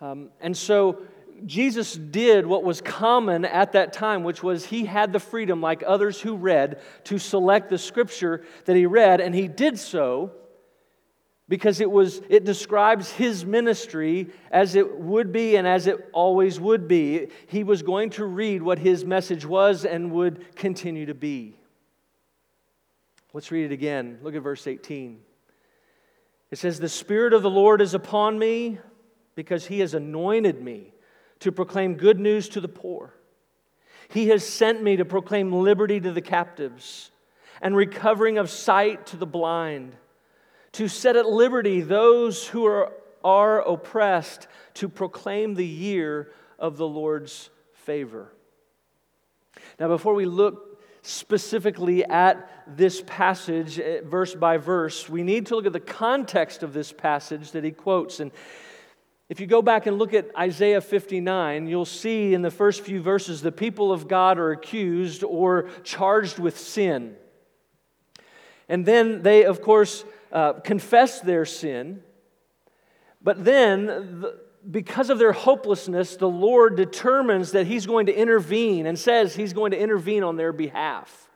Um, 0.00 0.30
and 0.40 0.56
so 0.56 1.02
Jesus 1.44 1.94
did 1.94 2.46
what 2.46 2.64
was 2.64 2.80
common 2.80 3.44
at 3.44 3.72
that 3.72 3.92
time, 3.92 4.24
which 4.24 4.42
was 4.42 4.64
he 4.64 4.84
had 4.84 5.12
the 5.12 5.20
freedom, 5.20 5.60
like 5.60 5.82
others 5.86 6.20
who 6.20 6.36
read, 6.36 6.80
to 7.04 7.18
select 7.18 7.70
the 7.70 7.78
scripture 7.78 8.44
that 8.64 8.74
he 8.74 8.86
read, 8.86 9.20
and 9.20 9.34
he 9.34 9.48
did 9.48 9.78
so 9.78 10.32
because 11.48 11.80
it 11.80 11.90
was 11.90 12.20
it 12.28 12.44
describes 12.44 13.10
his 13.10 13.44
ministry 13.44 14.28
as 14.50 14.74
it 14.74 14.98
would 14.98 15.32
be 15.32 15.56
and 15.56 15.66
as 15.66 15.86
it 15.86 16.08
always 16.12 16.60
would 16.60 16.86
be. 16.86 17.28
He 17.46 17.64
was 17.64 17.82
going 17.82 18.10
to 18.10 18.24
read 18.24 18.62
what 18.62 18.78
his 18.78 19.04
message 19.04 19.46
was 19.46 19.84
and 19.84 20.12
would 20.12 20.54
continue 20.56 21.06
to 21.06 21.14
be. 21.14 21.57
Let's 23.32 23.50
read 23.50 23.66
it 23.66 23.72
again. 23.72 24.18
Look 24.22 24.34
at 24.34 24.42
verse 24.42 24.66
18. 24.66 25.20
It 26.50 26.58
says, 26.58 26.80
The 26.80 26.88
Spirit 26.88 27.34
of 27.34 27.42
the 27.42 27.50
Lord 27.50 27.80
is 27.80 27.94
upon 27.94 28.38
me 28.38 28.78
because 29.34 29.66
he 29.66 29.80
has 29.80 29.94
anointed 29.94 30.62
me 30.62 30.94
to 31.40 31.52
proclaim 31.52 31.94
good 31.94 32.18
news 32.18 32.48
to 32.50 32.60
the 32.60 32.68
poor. 32.68 33.14
He 34.08 34.28
has 34.28 34.46
sent 34.46 34.82
me 34.82 34.96
to 34.96 35.04
proclaim 35.04 35.52
liberty 35.52 36.00
to 36.00 36.12
the 36.12 36.22
captives 36.22 37.10
and 37.60 37.76
recovering 37.76 38.38
of 38.38 38.48
sight 38.48 39.06
to 39.06 39.16
the 39.16 39.26
blind, 39.26 39.94
to 40.72 40.88
set 40.88 41.16
at 41.16 41.28
liberty 41.28 41.82
those 41.82 42.46
who 42.46 42.64
are, 42.66 42.92
are 43.22 43.60
oppressed, 43.60 44.48
to 44.74 44.88
proclaim 44.88 45.54
the 45.54 45.66
year 45.66 46.32
of 46.58 46.76
the 46.76 46.88
Lord's 46.88 47.50
favor. 47.72 48.32
Now, 49.78 49.88
before 49.88 50.14
we 50.14 50.24
look 50.24 50.67
specifically 51.08 52.04
at 52.04 52.50
this 52.66 53.02
passage, 53.06 53.78
eh, 53.78 54.00
verse 54.04 54.34
by 54.34 54.58
verse, 54.58 55.08
we 55.08 55.22
need 55.22 55.46
to 55.46 55.56
look 55.56 55.64
at 55.64 55.72
the 55.72 55.80
context 55.80 56.62
of 56.62 56.74
this 56.74 56.92
passage 56.92 57.52
that 57.52 57.64
he 57.64 57.70
quotes. 57.70 58.20
And 58.20 58.30
if 59.30 59.40
you 59.40 59.46
go 59.46 59.62
back 59.62 59.86
and 59.86 59.98
look 59.98 60.12
at 60.12 60.30
Isaiah 60.36 60.82
59, 60.82 61.66
you'll 61.66 61.86
see 61.86 62.34
in 62.34 62.42
the 62.42 62.50
first 62.50 62.82
few 62.82 63.00
verses 63.00 63.40
the 63.40 63.50
people 63.50 63.90
of 63.90 64.06
God 64.06 64.38
are 64.38 64.50
accused 64.50 65.24
or 65.24 65.70
charged 65.82 66.38
with 66.38 66.58
sin. 66.58 67.16
And 68.68 68.84
then 68.84 69.22
they, 69.22 69.44
of 69.44 69.62
course, 69.62 70.04
uh, 70.30 70.54
confess 70.54 71.20
their 71.20 71.46
sin. 71.46 72.02
But 73.22 73.46
then, 73.46 73.86
the, 74.20 74.40
because 74.70 75.10
of 75.10 75.18
their 75.18 75.32
hopelessness, 75.32 76.16
the 76.16 76.28
Lord 76.28 76.76
determines 76.76 77.52
that 77.52 77.66
He's 77.66 77.86
going 77.86 78.06
to 78.06 78.14
intervene 78.14 78.86
and 78.86 78.98
says 78.98 79.34
He's 79.34 79.52
going 79.52 79.70
to 79.70 79.78
intervene 79.78 80.22
on 80.22 80.36
their 80.36 80.52
behalf. 80.52 81.28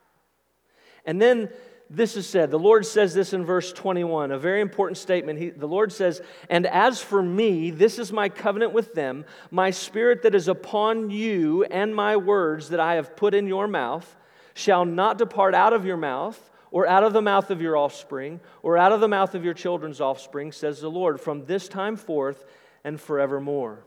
And 1.04 1.20
then 1.20 1.50
this 1.90 2.16
is 2.16 2.26
said. 2.26 2.50
The 2.50 2.58
Lord 2.58 2.86
says 2.86 3.12
this 3.12 3.32
in 3.32 3.44
verse 3.44 3.72
21, 3.72 4.32
a 4.32 4.38
very 4.38 4.60
important 4.60 4.96
statement. 4.96 5.38
He, 5.38 5.50
the 5.50 5.68
Lord 5.68 5.92
says, 5.92 6.22
And 6.48 6.66
as 6.66 7.02
for 7.02 7.22
me, 7.22 7.70
this 7.70 7.98
is 7.98 8.12
my 8.12 8.28
covenant 8.28 8.72
with 8.72 8.94
them, 8.94 9.24
my 9.50 9.70
spirit 9.70 10.22
that 10.22 10.34
is 10.34 10.48
upon 10.48 11.10
you, 11.10 11.64
and 11.64 11.94
my 11.94 12.16
words 12.16 12.70
that 12.70 12.80
I 12.80 12.94
have 12.94 13.14
put 13.14 13.34
in 13.34 13.46
your 13.46 13.68
mouth 13.68 14.16
shall 14.54 14.84
not 14.84 15.18
depart 15.18 15.54
out 15.54 15.72
of 15.72 15.84
your 15.84 15.98
mouth, 15.98 16.50
or 16.70 16.86
out 16.86 17.04
of 17.04 17.12
the 17.12 17.20
mouth 17.20 17.50
of 17.50 17.60
your 17.60 17.76
offspring, 17.76 18.40
or 18.62 18.78
out 18.78 18.92
of 18.92 19.00
the 19.00 19.08
mouth 19.08 19.34
of 19.34 19.44
your 19.44 19.54
children's 19.54 20.00
offspring, 20.00 20.52
says 20.52 20.80
the 20.80 20.88
Lord, 20.88 21.20
from 21.20 21.44
this 21.44 21.68
time 21.68 21.96
forth 21.96 22.46
and 22.84 23.00
forevermore. 23.00 23.84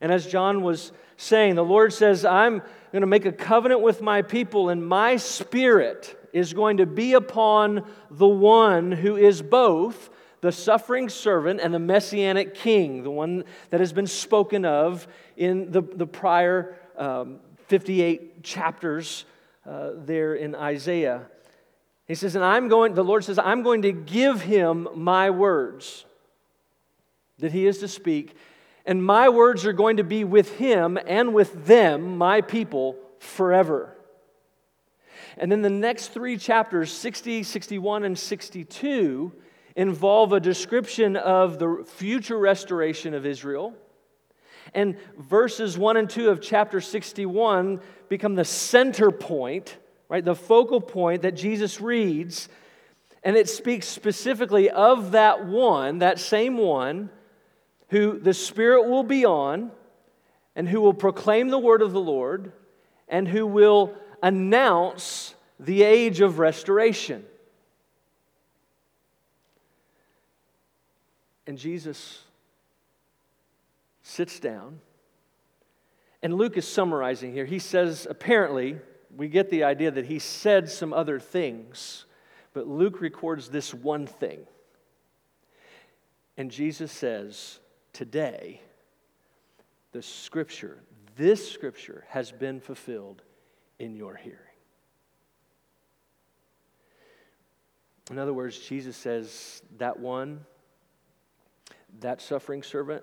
And 0.00 0.12
as 0.12 0.26
John 0.26 0.62
was 0.62 0.92
saying, 1.16 1.56
the 1.56 1.64
Lord 1.64 1.92
says, 1.92 2.24
I'm 2.24 2.62
going 2.92 3.00
to 3.00 3.06
make 3.06 3.26
a 3.26 3.32
covenant 3.32 3.80
with 3.80 4.00
my 4.00 4.22
people, 4.22 4.68
and 4.68 4.86
my 4.86 5.16
spirit 5.16 6.16
is 6.32 6.52
going 6.52 6.76
to 6.76 6.86
be 6.86 7.14
upon 7.14 7.84
the 8.10 8.28
one 8.28 8.92
who 8.92 9.16
is 9.16 9.42
both 9.42 10.10
the 10.40 10.52
suffering 10.52 11.08
servant 11.08 11.60
and 11.60 11.74
the 11.74 11.80
messianic 11.80 12.54
king, 12.54 13.02
the 13.02 13.10
one 13.10 13.44
that 13.70 13.80
has 13.80 13.92
been 13.92 14.06
spoken 14.06 14.64
of 14.64 15.08
in 15.36 15.72
the, 15.72 15.82
the 15.82 16.06
prior 16.06 16.76
um, 16.96 17.40
58 17.66 18.44
chapters 18.44 19.24
uh, 19.66 19.90
there 19.96 20.34
in 20.34 20.54
Isaiah. 20.54 21.26
He 22.06 22.14
says, 22.14 22.36
and 22.36 22.44
I'm 22.44 22.68
going, 22.68 22.94
the 22.94 23.04
Lord 23.04 23.24
says, 23.24 23.38
I'm 23.38 23.62
going 23.62 23.82
to 23.82 23.92
give 23.92 24.40
him 24.42 24.88
my 24.94 25.30
words 25.30 26.04
that 27.38 27.52
he 27.52 27.66
is 27.66 27.78
to 27.78 27.88
speak, 27.88 28.36
and 28.84 29.04
my 29.04 29.28
words 29.28 29.66
are 29.66 29.72
going 29.72 29.98
to 29.98 30.04
be 30.04 30.24
with 30.24 30.56
him 30.56 30.98
and 31.06 31.34
with 31.34 31.66
them, 31.66 32.16
my 32.16 32.40
people, 32.40 32.96
forever. 33.18 33.94
And 35.36 35.52
then 35.52 35.62
the 35.62 35.70
next 35.70 36.08
three 36.08 36.36
chapters, 36.36 36.90
60, 36.90 37.42
61, 37.42 38.04
and 38.04 38.18
62, 38.18 39.32
involve 39.76 40.32
a 40.32 40.40
description 40.40 41.16
of 41.16 41.58
the 41.58 41.84
future 41.86 42.38
restoration 42.38 43.14
of 43.14 43.24
Israel. 43.24 43.74
And 44.74 44.96
verses 45.18 45.78
1 45.78 45.96
and 45.96 46.10
2 46.10 46.30
of 46.30 46.40
chapter 46.40 46.80
61 46.80 47.80
become 48.08 48.34
the 48.34 48.44
center 48.44 49.10
point, 49.10 49.76
right? 50.08 50.24
The 50.24 50.34
focal 50.34 50.80
point 50.80 51.22
that 51.22 51.36
Jesus 51.36 51.80
reads. 51.80 52.48
And 53.22 53.36
it 53.36 53.48
speaks 53.48 53.86
specifically 53.86 54.70
of 54.70 55.12
that 55.12 55.46
one, 55.46 55.98
that 55.98 56.18
same 56.18 56.56
one, 56.56 57.10
who 57.88 58.18
the 58.18 58.34
Spirit 58.34 58.88
will 58.88 59.02
be 59.02 59.24
on, 59.24 59.70
and 60.54 60.68
who 60.68 60.80
will 60.80 60.94
proclaim 60.94 61.48
the 61.48 61.58
word 61.58 61.82
of 61.82 61.92
the 61.92 62.00
Lord, 62.00 62.52
and 63.08 63.26
who 63.26 63.46
will 63.46 63.94
announce 64.22 65.34
the 65.60 65.82
age 65.82 66.20
of 66.20 66.38
restoration. 66.38 67.24
And 71.46 71.56
Jesus 71.56 72.22
sits 74.02 74.38
down, 74.38 74.80
and 76.22 76.34
Luke 76.34 76.56
is 76.56 76.66
summarizing 76.66 77.32
here. 77.32 77.46
He 77.46 77.58
says, 77.58 78.06
apparently, 78.10 78.78
we 79.16 79.28
get 79.28 79.48
the 79.48 79.64
idea 79.64 79.90
that 79.90 80.06
he 80.06 80.18
said 80.18 80.68
some 80.68 80.92
other 80.92 81.18
things, 81.18 82.04
but 82.52 82.66
Luke 82.66 83.00
records 83.00 83.48
this 83.48 83.72
one 83.72 84.06
thing. 84.06 84.40
And 86.36 86.50
Jesus 86.50 86.92
says, 86.92 87.60
today, 87.98 88.60
the 89.90 90.00
scripture, 90.00 90.78
this 91.16 91.50
scripture 91.50 92.04
has 92.10 92.30
been 92.30 92.60
fulfilled 92.60 93.22
in 93.80 93.96
your 93.96 94.14
hearing. 94.14 94.38
In 98.12 98.16
other 98.16 98.32
words, 98.32 98.56
Jesus 98.56 98.96
says, 98.96 99.62
that 99.78 99.98
one, 99.98 100.46
that 101.98 102.22
suffering 102.22 102.62
servant, 102.62 103.02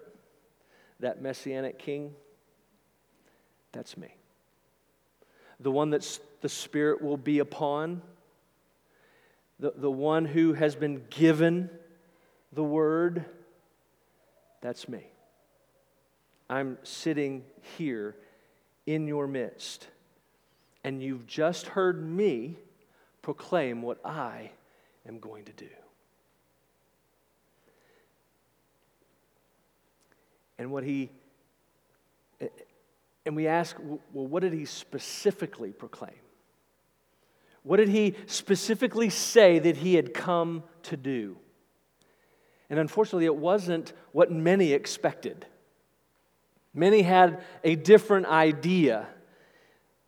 that 1.01 1.21
messianic 1.21 1.77
king, 1.77 2.13
that's 3.73 3.97
me. 3.97 4.15
The 5.59 5.71
one 5.71 5.89
that 5.89 6.19
the 6.39 6.47
Spirit 6.47 7.01
will 7.01 7.17
be 7.17 7.39
upon, 7.39 8.01
the, 9.59 9.73
the 9.75 9.91
one 9.91 10.23
who 10.23 10.53
has 10.53 10.73
been 10.73 11.03
given 11.09 11.69
the 12.53 12.63
word, 12.63 13.25
that's 14.65 14.89
me. 14.89 15.05
I'm 16.49 16.79
sitting 16.81 17.43
here 17.77 18.15
in 18.87 19.05
your 19.05 19.27
midst, 19.27 19.87
and 20.83 21.03
you've 21.03 21.27
just 21.27 21.67
heard 21.67 22.03
me 22.03 22.57
proclaim 23.21 23.83
what 23.83 24.03
I 24.03 24.49
am 25.07 25.19
going 25.19 25.45
to 25.45 25.51
do. 25.51 25.69
And 30.57 30.71
what 30.71 30.83
he, 30.83 31.11
and 33.23 33.35
we 33.35 33.45
ask, 33.45 33.77
well, 33.79 33.99
what 34.25 34.41
did 34.41 34.53
he 34.53 34.65
specifically 34.65 35.73
proclaim? 35.73 36.09
What 37.61 37.77
did 37.77 37.89
he 37.89 38.15
specifically 38.25 39.11
say 39.11 39.59
that 39.59 39.77
he 39.77 39.93
had 39.93 40.11
come 40.11 40.63
to 40.83 40.97
do? 40.97 41.37
And 42.69 42.79
unfortunately, 42.79 43.25
it 43.25 43.35
wasn't 43.35 43.93
what 44.11 44.31
many 44.31 44.73
expected. 44.73 45.45
Many 46.73 47.03
had 47.03 47.41
a 47.63 47.75
different 47.75 48.25
idea. 48.25 49.07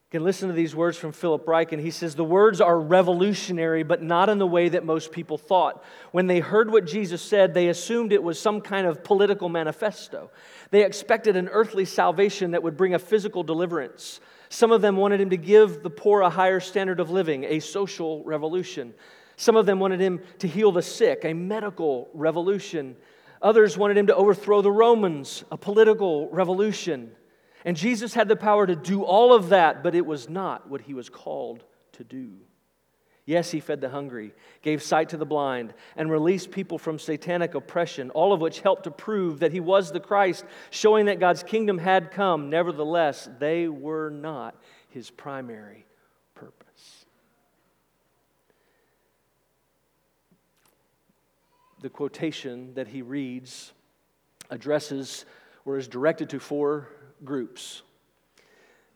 You 0.07 0.19
can 0.19 0.23
listen 0.23 0.47
to 0.47 0.53
these 0.53 0.75
words 0.75 0.97
from 0.97 1.11
Philip 1.11 1.45
Ryken. 1.45 1.79
He 1.79 1.91
says, 1.91 2.15
The 2.15 2.23
words 2.23 2.61
are 2.61 2.79
revolutionary, 2.79 3.83
but 3.83 4.01
not 4.01 4.29
in 4.29 4.37
the 4.37 4.47
way 4.47 4.69
that 4.69 4.85
most 4.85 5.11
people 5.11 5.37
thought. 5.37 5.83
When 6.11 6.27
they 6.27 6.39
heard 6.39 6.71
what 6.71 6.85
Jesus 6.85 7.21
said, 7.21 7.53
they 7.53 7.67
assumed 7.67 8.11
it 8.13 8.23
was 8.23 8.39
some 8.39 8.61
kind 8.61 8.87
of 8.87 9.03
political 9.03 9.49
manifesto. 9.49 10.31
They 10.71 10.85
expected 10.85 11.35
an 11.35 11.49
earthly 11.49 11.85
salvation 11.85 12.51
that 12.51 12.63
would 12.63 12.77
bring 12.77 12.93
a 12.93 12.99
physical 12.99 13.43
deliverance. 13.43 14.19
Some 14.49 14.71
of 14.71 14.81
them 14.81 14.95
wanted 14.95 15.19
him 15.19 15.31
to 15.31 15.37
give 15.37 15.83
the 15.83 15.89
poor 15.89 16.21
a 16.21 16.29
higher 16.29 16.61
standard 16.61 16.99
of 16.99 17.09
living, 17.09 17.43
a 17.43 17.59
social 17.59 18.23
revolution. 18.23 18.93
Some 19.37 19.55
of 19.55 19.65
them 19.65 19.79
wanted 19.79 20.01
him 20.01 20.19
to 20.39 20.47
heal 20.47 20.71
the 20.71 20.81
sick, 20.81 21.23
a 21.23 21.33
medical 21.33 22.09
revolution. 22.13 22.97
Others 23.41 23.77
wanted 23.77 23.97
him 23.97 24.07
to 24.07 24.15
overthrow 24.15 24.61
the 24.61 24.71
Romans, 24.71 25.45
a 25.51 25.57
political 25.57 26.27
revolution. 26.31 27.11
And 27.63 27.77
Jesus 27.77 28.15
had 28.15 28.27
the 28.27 28.35
power 28.35 28.65
to 28.65 28.75
do 28.75 29.03
all 29.03 29.33
of 29.33 29.49
that, 29.49 29.83
but 29.83 29.93
it 29.93 30.05
was 30.05 30.27
not 30.27 30.69
what 30.69 30.81
he 30.81 30.95
was 30.95 31.07
called 31.07 31.63
to 31.93 32.03
do. 32.03 32.33
Yes, 33.25 33.51
he 33.51 33.59
fed 33.59 33.81
the 33.81 33.89
hungry, 33.89 34.33
gave 34.61 34.81
sight 34.81 35.09
to 35.09 35.17
the 35.17 35.25
blind, 35.25 35.73
and 35.97 36.09
released 36.09 36.49
people 36.49 36.77
from 36.77 36.97
satanic 36.97 37.55
oppression, 37.55 38.09
all 38.11 38.31
of 38.31 38.39
which 38.39 38.61
helped 38.61 38.85
to 38.85 38.91
prove 38.91 39.41
that 39.41 39.51
he 39.51 39.59
was 39.59 39.91
the 39.91 39.99
Christ, 39.99 40.45
showing 40.71 41.07
that 41.07 41.19
God's 41.19 41.43
kingdom 41.43 41.77
had 41.77 42.09
come. 42.09 42.49
Nevertheless, 42.49 43.29
they 43.37 43.67
were 43.67 44.09
not 44.09 44.55
his 44.89 45.09
primary 45.09 45.85
purpose. 46.35 47.06
The 51.87 51.91
quotation 51.91 52.73
that 52.73 52.89
he 52.89 53.01
reads 53.01 53.71
addresses 54.49 55.23
or 55.63 55.77
is 55.77 55.87
directed 55.87 56.29
to 56.31 56.39
four 56.41 56.89
groups. 57.23 57.81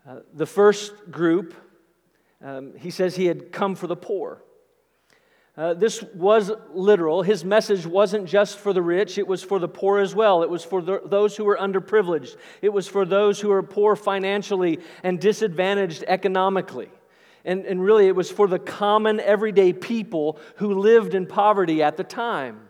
Uh, 0.06 0.20
the 0.34 0.46
first 0.46 1.10
group 1.10 1.56
um, 2.44 2.74
he 2.78 2.92
says 2.92 3.16
he 3.16 3.28
had 3.28 3.54
come 3.54 3.76
for 3.76 3.88
the 3.88 3.96
poor. 3.96 4.44
Uh, 5.56 5.74
this 5.74 6.04
was 6.04 6.52
literal. 6.74 7.22
His 7.24 7.46
message 7.46 7.86
wasn't 7.86 8.26
just 8.26 8.60
for 8.60 8.74
the 8.74 8.82
rich, 8.82 9.18
it 9.18 9.26
was 9.26 9.42
for 9.42 9.58
the 9.58 9.70
poor 9.70 10.00
as 10.00 10.14
well. 10.14 10.44
It 10.44 10.50
was 10.50 10.66
for 10.66 10.82
the, 10.82 11.00
those 11.06 11.38
who 11.38 11.46
were 11.46 11.56
underprivileged, 11.56 12.36
it 12.62 12.74
was 12.74 12.90
for 12.90 13.06
those 13.06 13.40
who 13.40 13.48
were 13.48 13.64
poor 13.64 13.96
financially 13.96 14.80
and 15.02 15.18
disadvantaged 15.18 16.04
economically. 16.10 16.90
And, 17.46 17.66
and 17.66 17.82
really, 17.82 18.08
it 18.08 18.18
was 18.18 18.30
for 18.30 18.50
the 18.50 18.60
common, 18.60 19.22
everyday 19.22 19.72
people 19.72 20.38
who 20.58 20.78
lived 20.78 21.16
in 21.16 21.26
poverty 21.26 21.82
at 21.82 21.96
the 21.96 22.04
time. 22.04 22.68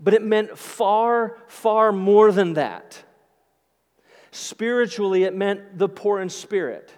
But 0.00 0.14
it 0.14 0.22
meant 0.22 0.56
far, 0.56 1.36
far 1.48 1.92
more 1.92 2.30
than 2.30 2.54
that. 2.54 3.02
Spiritually, 4.30 5.24
it 5.24 5.34
meant 5.34 5.78
the 5.78 5.88
poor 5.88 6.20
in 6.20 6.28
spirit. 6.28 6.92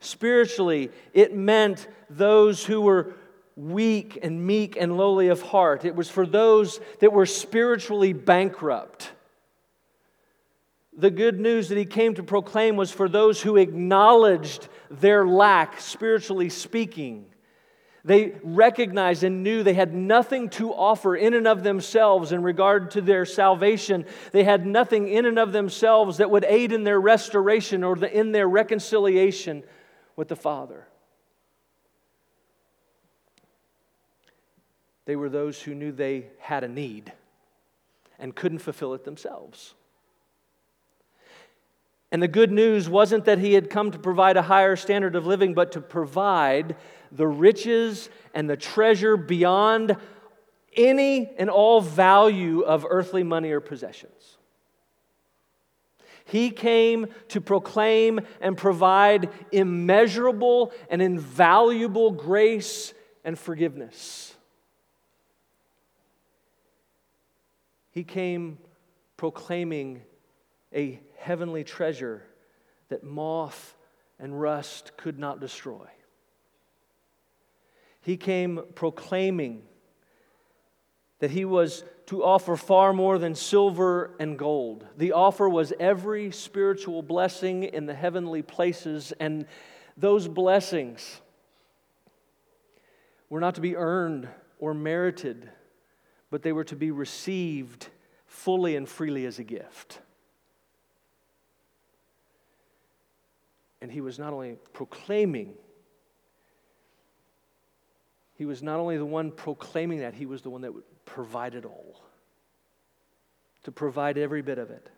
Spiritually, 0.00 0.90
it 1.12 1.34
meant 1.34 1.86
those 2.10 2.64
who 2.64 2.80
were 2.80 3.14
weak 3.56 4.18
and 4.22 4.46
meek 4.46 4.76
and 4.76 4.96
lowly 4.96 5.28
of 5.28 5.42
heart. 5.42 5.84
It 5.84 5.94
was 5.94 6.08
for 6.08 6.24
those 6.24 6.80
that 7.00 7.12
were 7.12 7.26
spiritually 7.26 8.12
bankrupt. 8.12 9.12
The 10.96 11.10
good 11.10 11.38
news 11.38 11.68
that 11.68 11.78
he 11.78 11.84
came 11.84 12.14
to 12.14 12.22
proclaim 12.22 12.76
was 12.76 12.90
for 12.90 13.08
those 13.08 13.42
who 13.42 13.56
acknowledged 13.56 14.68
their 14.90 15.26
lack, 15.26 15.80
spiritually 15.80 16.48
speaking. 16.48 17.26
They 18.04 18.34
recognized 18.42 19.24
and 19.24 19.42
knew 19.42 19.62
they 19.62 19.74
had 19.74 19.92
nothing 19.92 20.50
to 20.50 20.72
offer 20.72 21.16
in 21.16 21.34
and 21.34 21.48
of 21.48 21.62
themselves 21.62 22.32
in 22.32 22.42
regard 22.42 22.92
to 22.92 23.00
their 23.00 23.24
salvation. 23.24 24.06
They 24.32 24.44
had 24.44 24.64
nothing 24.64 25.08
in 25.08 25.26
and 25.26 25.38
of 25.38 25.52
themselves 25.52 26.18
that 26.18 26.30
would 26.30 26.44
aid 26.44 26.72
in 26.72 26.84
their 26.84 27.00
restoration 27.00 27.82
or 27.82 28.02
in 28.04 28.32
their 28.32 28.48
reconciliation 28.48 29.64
with 30.16 30.28
the 30.28 30.36
Father. 30.36 30.86
They 35.04 35.16
were 35.16 35.30
those 35.30 35.60
who 35.60 35.74
knew 35.74 35.90
they 35.90 36.28
had 36.38 36.64
a 36.64 36.68
need 36.68 37.12
and 38.18 38.34
couldn't 38.34 38.58
fulfill 38.58 38.94
it 38.94 39.04
themselves. 39.04 39.74
And 42.10 42.22
the 42.22 42.28
good 42.28 42.50
news 42.50 42.88
wasn't 42.88 43.26
that 43.26 43.38
he 43.38 43.52
had 43.52 43.68
come 43.68 43.90
to 43.90 43.98
provide 43.98 44.36
a 44.36 44.42
higher 44.42 44.76
standard 44.76 45.14
of 45.14 45.26
living, 45.26 45.52
but 45.54 45.72
to 45.72 45.80
provide 45.80 46.76
the 47.12 47.26
riches 47.26 48.08
and 48.34 48.48
the 48.48 48.56
treasure 48.56 49.16
beyond 49.16 49.96
any 50.74 51.30
and 51.36 51.50
all 51.50 51.80
value 51.80 52.60
of 52.60 52.86
earthly 52.88 53.22
money 53.22 53.50
or 53.50 53.60
possessions. 53.60 54.38
He 56.24 56.50
came 56.50 57.06
to 57.28 57.40
proclaim 57.40 58.20
and 58.40 58.56
provide 58.56 59.30
immeasurable 59.50 60.72
and 60.90 61.00
invaluable 61.00 62.10
grace 62.10 62.92
and 63.24 63.38
forgiveness. 63.38 64.34
He 67.90 68.04
came 68.04 68.58
proclaiming 69.16 70.02
a 70.74 71.00
heavenly 71.18 71.64
treasure 71.64 72.22
that 72.88 73.02
moth 73.02 73.76
and 74.18 74.40
rust 74.40 74.96
could 74.96 75.18
not 75.18 75.40
destroy. 75.40 75.86
He 78.00 78.16
came 78.16 78.60
proclaiming 78.74 79.62
that 81.18 81.30
he 81.30 81.44
was 81.44 81.84
to 82.06 82.24
offer 82.24 82.56
far 82.56 82.92
more 82.92 83.18
than 83.18 83.34
silver 83.34 84.14
and 84.18 84.38
gold. 84.38 84.86
The 84.96 85.12
offer 85.12 85.48
was 85.48 85.72
every 85.78 86.30
spiritual 86.30 87.02
blessing 87.02 87.64
in 87.64 87.86
the 87.86 87.94
heavenly 87.94 88.42
places, 88.42 89.12
and 89.20 89.46
those 89.96 90.28
blessings 90.28 91.20
were 93.28 93.40
not 93.40 93.56
to 93.56 93.60
be 93.60 93.76
earned 93.76 94.28
or 94.58 94.72
merited, 94.74 95.50
but 96.30 96.42
they 96.42 96.52
were 96.52 96.64
to 96.64 96.76
be 96.76 96.90
received 96.90 97.88
fully 98.26 98.76
and 98.76 98.88
freely 98.88 99.26
as 99.26 99.38
a 99.38 99.44
gift. 99.44 100.00
And 103.80 103.90
he 103.90 104.00
was 104.00 104.18
not 104.18 104.32
only 104.32 104.56
proclaiming 104.72 105.54
he 108.38 108.44
was 108.44 108.62
not 108.62 108.78
only 108.78 108.96
the 108.96 109.04
one 109.04 109.32
proclaiming 109.32 109.98
that, 109.98 110.14
he 110.14 110.24
was 110.24 110.42
the 110.42 110.50
one 110.50 110.60
that 110.60 110.72
provided 111.04 111.64
all, 111.64 112.00
to 113.64 113.72
provide 113.72 114.16
every 114.16 114.42
bit 114.42 114.58
of 114.58 114.70
it. 114.70 114.88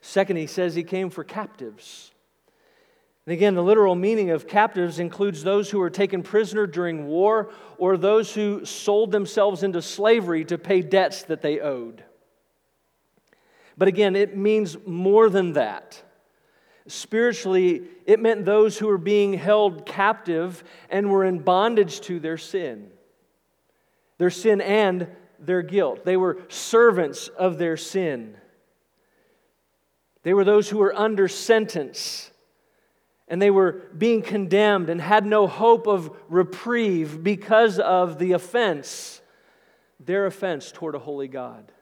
Second, 0.00 0.36
he 0.36 0.46
says 0.46 0.76
he 0.76 0.84
came 0.84 1.10
for 1.10 1.24
captives. 1.24 2.12
And 3.26 3.32
again, 3.32 3.56
the 3.56 3.64
literal 3.64 3.96
meaning 3.96 4.30
of 4.30 4.46
captives 4.46 5.00
includes 5.00 5.42
those 5.42 5.70
who 5.70 5.80
were 5.80 5.90
taken 5.90 6.22
prisoner 6.22 6.68
during 6.68 7.08
war 7.08 7.50
or 7.78 7.96
those 7.96 8.32
who 8.32 8.64
sold 8.64 9.10
themselves 9.10 9.64
into 9.64 9.82
slavery 9.82 10.44
to 10.44 10.56
pay 10.56 10.82
debts 10.82 11.24
that 11.24 11.42
they 11.42 11.58
owed. 11.58 12.04
But 13.76 13.88
again, 13.88 14.14
it 14.14 14.36
means 14.36 14.76
more 14.86 15.28
than 15.28 15.54
that. 15.54 16.00
Spiritually, 16.88 17.82
it 18.06 18.20
meant 18.20 18.44
those 18.44 18.78
who 18.78 18.86
were 18.86 18.98
being 18.98 19.34
held 19.34 19.86
captive 19.86 20.62
and 20.88 21.10
were 21.10 21.24
in 21.24 21.40
bondage 21.40 22.00
to 22.02 22.20
their 22.20 22.38
sin. 22.38 22.90
Their 24.18 24.30
sin 24.30 24.60
and 24.60 25.08
their 25.38 25.62
guilt. 25.62 26.04
They 26.04 26.16
were 26.16 26.38
servants 26.48 27.28
of 27.28 27.58
their 27.58 27.76
sin. 27.76 28.36
They 30.22 30.34
were 30.34 30.44
those 30.44 30.68
who 30.68 30.78
were 30.78 30.94
under 30.94 31.28
sentence 31.28 32.30
and 33.28 33.42
they 33.42 33.50
were 33.50 33.82
being 33.96 34.22
condemned 34.22 34.88
and 34.88 35.00
had 35.00 35.26
no 35.26 35.46
hope 35.46 35.86
of 35.86 36.16
reprieve 36.28 37.22
because 37.22 37.78
of 37.78 38.18
the 38.18 38.32
offense, 38.32 39.20
their 39.98 40.26
offense 40.26 40.70
toward 40.70 40.94
a 40.94 41.00
holy 41.00 41.28
God. 41.28 41.72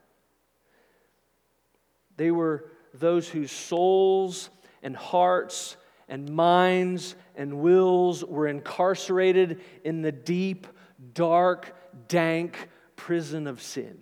They 2.17 2.31
were 2.31 2.71
those 2.95 3.29
whose 3.29 3.51
souls 3.53 4.49
and 4.85 4.95
hearts 4.95 5.77
and 6.09 6.31
minds 6.31 7.17
and 7.35 7.61
wills 7.61 8.25
were 8.25 8.47
incarcerated 8.47 9.61
in 9.83 10.03
the 10.03 10.13
deep, 10.13 10.69
dark, 11.15 11.75
dank 12.07 12.69
prison 12.95 13.49
of 13.49 13.61
sin. 13.61 13.99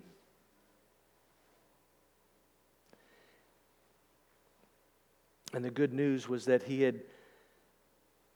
And 5.53 5.63
the 5.63 5.71
good 5.71 5.93
news 5.93 6.27
was 6.27 6.45
that 6.45 6.63
he 6.63 6.81
had 6.81 7.01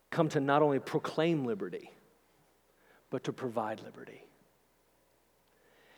come 0.09 0.29
to 0.29 0.39
not 0.39 0.61
only 0.61 0.79
proclaim 0.79 1.45
liberty, 1.45 1.91
but 3.09 3.23
to 3.25 3.33
provide 3.33 3.81
liberty. 3.81 4.26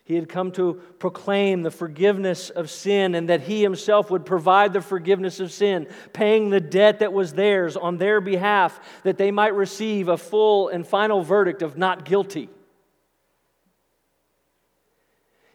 He 0.10 0.16
had 0.16 0.28
come 0.28 0.52
to 0.54 0.82
proclaim 0.98 1.62
the 1.62 1.70
forgiveness 1.70 2.50
of 2.50 2.72
sin 2.72 3.14
and 3.14 3.30
that 3.30 3.42
he 3.42 3.62
himself 3.62 4.10
would 4.10 4.26
provide 4.26 4.74
the 4.74 4.82
forgiveness 4.82 5.40
of 5.40 5.52
sin, 5.52 5.88
paying 6.14 6.50
the 6.50 6.60
debt 6.60 6.98
that 7.00 7.14
was 7.14 7.34
theirs 7.34 7.78
on 7.78 8.00
their 8.00 8.20
behalf, 8.20 8.80
that 9.04 9.20
they 9.20 9.30
might 9.30 9.54
receive 9.54 10.08
a 10.08 10.18
full 10.18 10.70
and 10.70 10.88
final 10.88 11.22
verdict 11.22 11.62
of 11.62 11.78
not 11.78 12.06
guilty. 12.06 12.50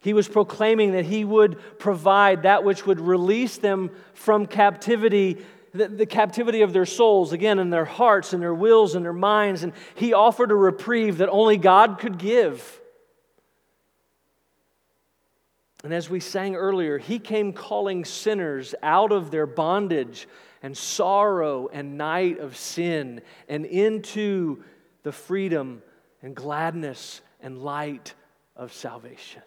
He 0.03 0.13
was 0.13 0.29
proclaiming 0.29 0.93
that 0.93 1.05
he 1.05 1.25
would 1.25 1.59
provide 1.81 2.45
that 2.45 2.63
which 2.63 2.87
would 2.87 3.01
release 3.01 3.59
them 3.59 3.91
from 4.13 4.47
captivity 4.47 5.39
the, 5.73 5.89
the, 5.89 6.07
captivity 6.07 6.63
of 6.63 6.73
their 6.73 6.87
souls, 6.87 7.33
again, 7.33 7.59
in 7.59 7.71
their 7.71 7.85
hearts 7.85 8.33
and 8.33 8.41
their 8.41 8.55
wills 8.55 8.95
and 8.95 9.05
their 9.05 9.13
minds. 9.13 9.65
And 9.65 9.73
he 9.97 10.13
offered 10.13 10.53
a 10.53 10.55
reprieve 10.55 11.19
that 11.19 11.29
only 11.29 11.57
God 11.57 11.99
could 11.99 12.17
give. 12.17 12.81
And 15.85 15.93
as 15.93 16.09
we 16.09 16.19
sang 16.19 16.57
earlier, 16.57 16.97
he 16.97 17.19
came 17.19 17.53
calling 17.53 18.07
sinners 18.07 18.75
out 18.83 19.13
of 19.13 19.31
their 19.31 19.47
bondage 19.47 20.27
and 20.63 20.75
sorrow 20.75 21.69
and 21.71 21.99
night 21.99 22.39
of 22.39 22.57
sin 22.57 23.21
and 23.51 23.67
into 23.67 24.65
the 25.03 25.13
freedom 25.13 25.83
and 26.23 26.35
gladness 26.35 27.21
and 27.43 27.59
light 27.59 28.15
of 28.57 28.73
salvation. 28.73 29.43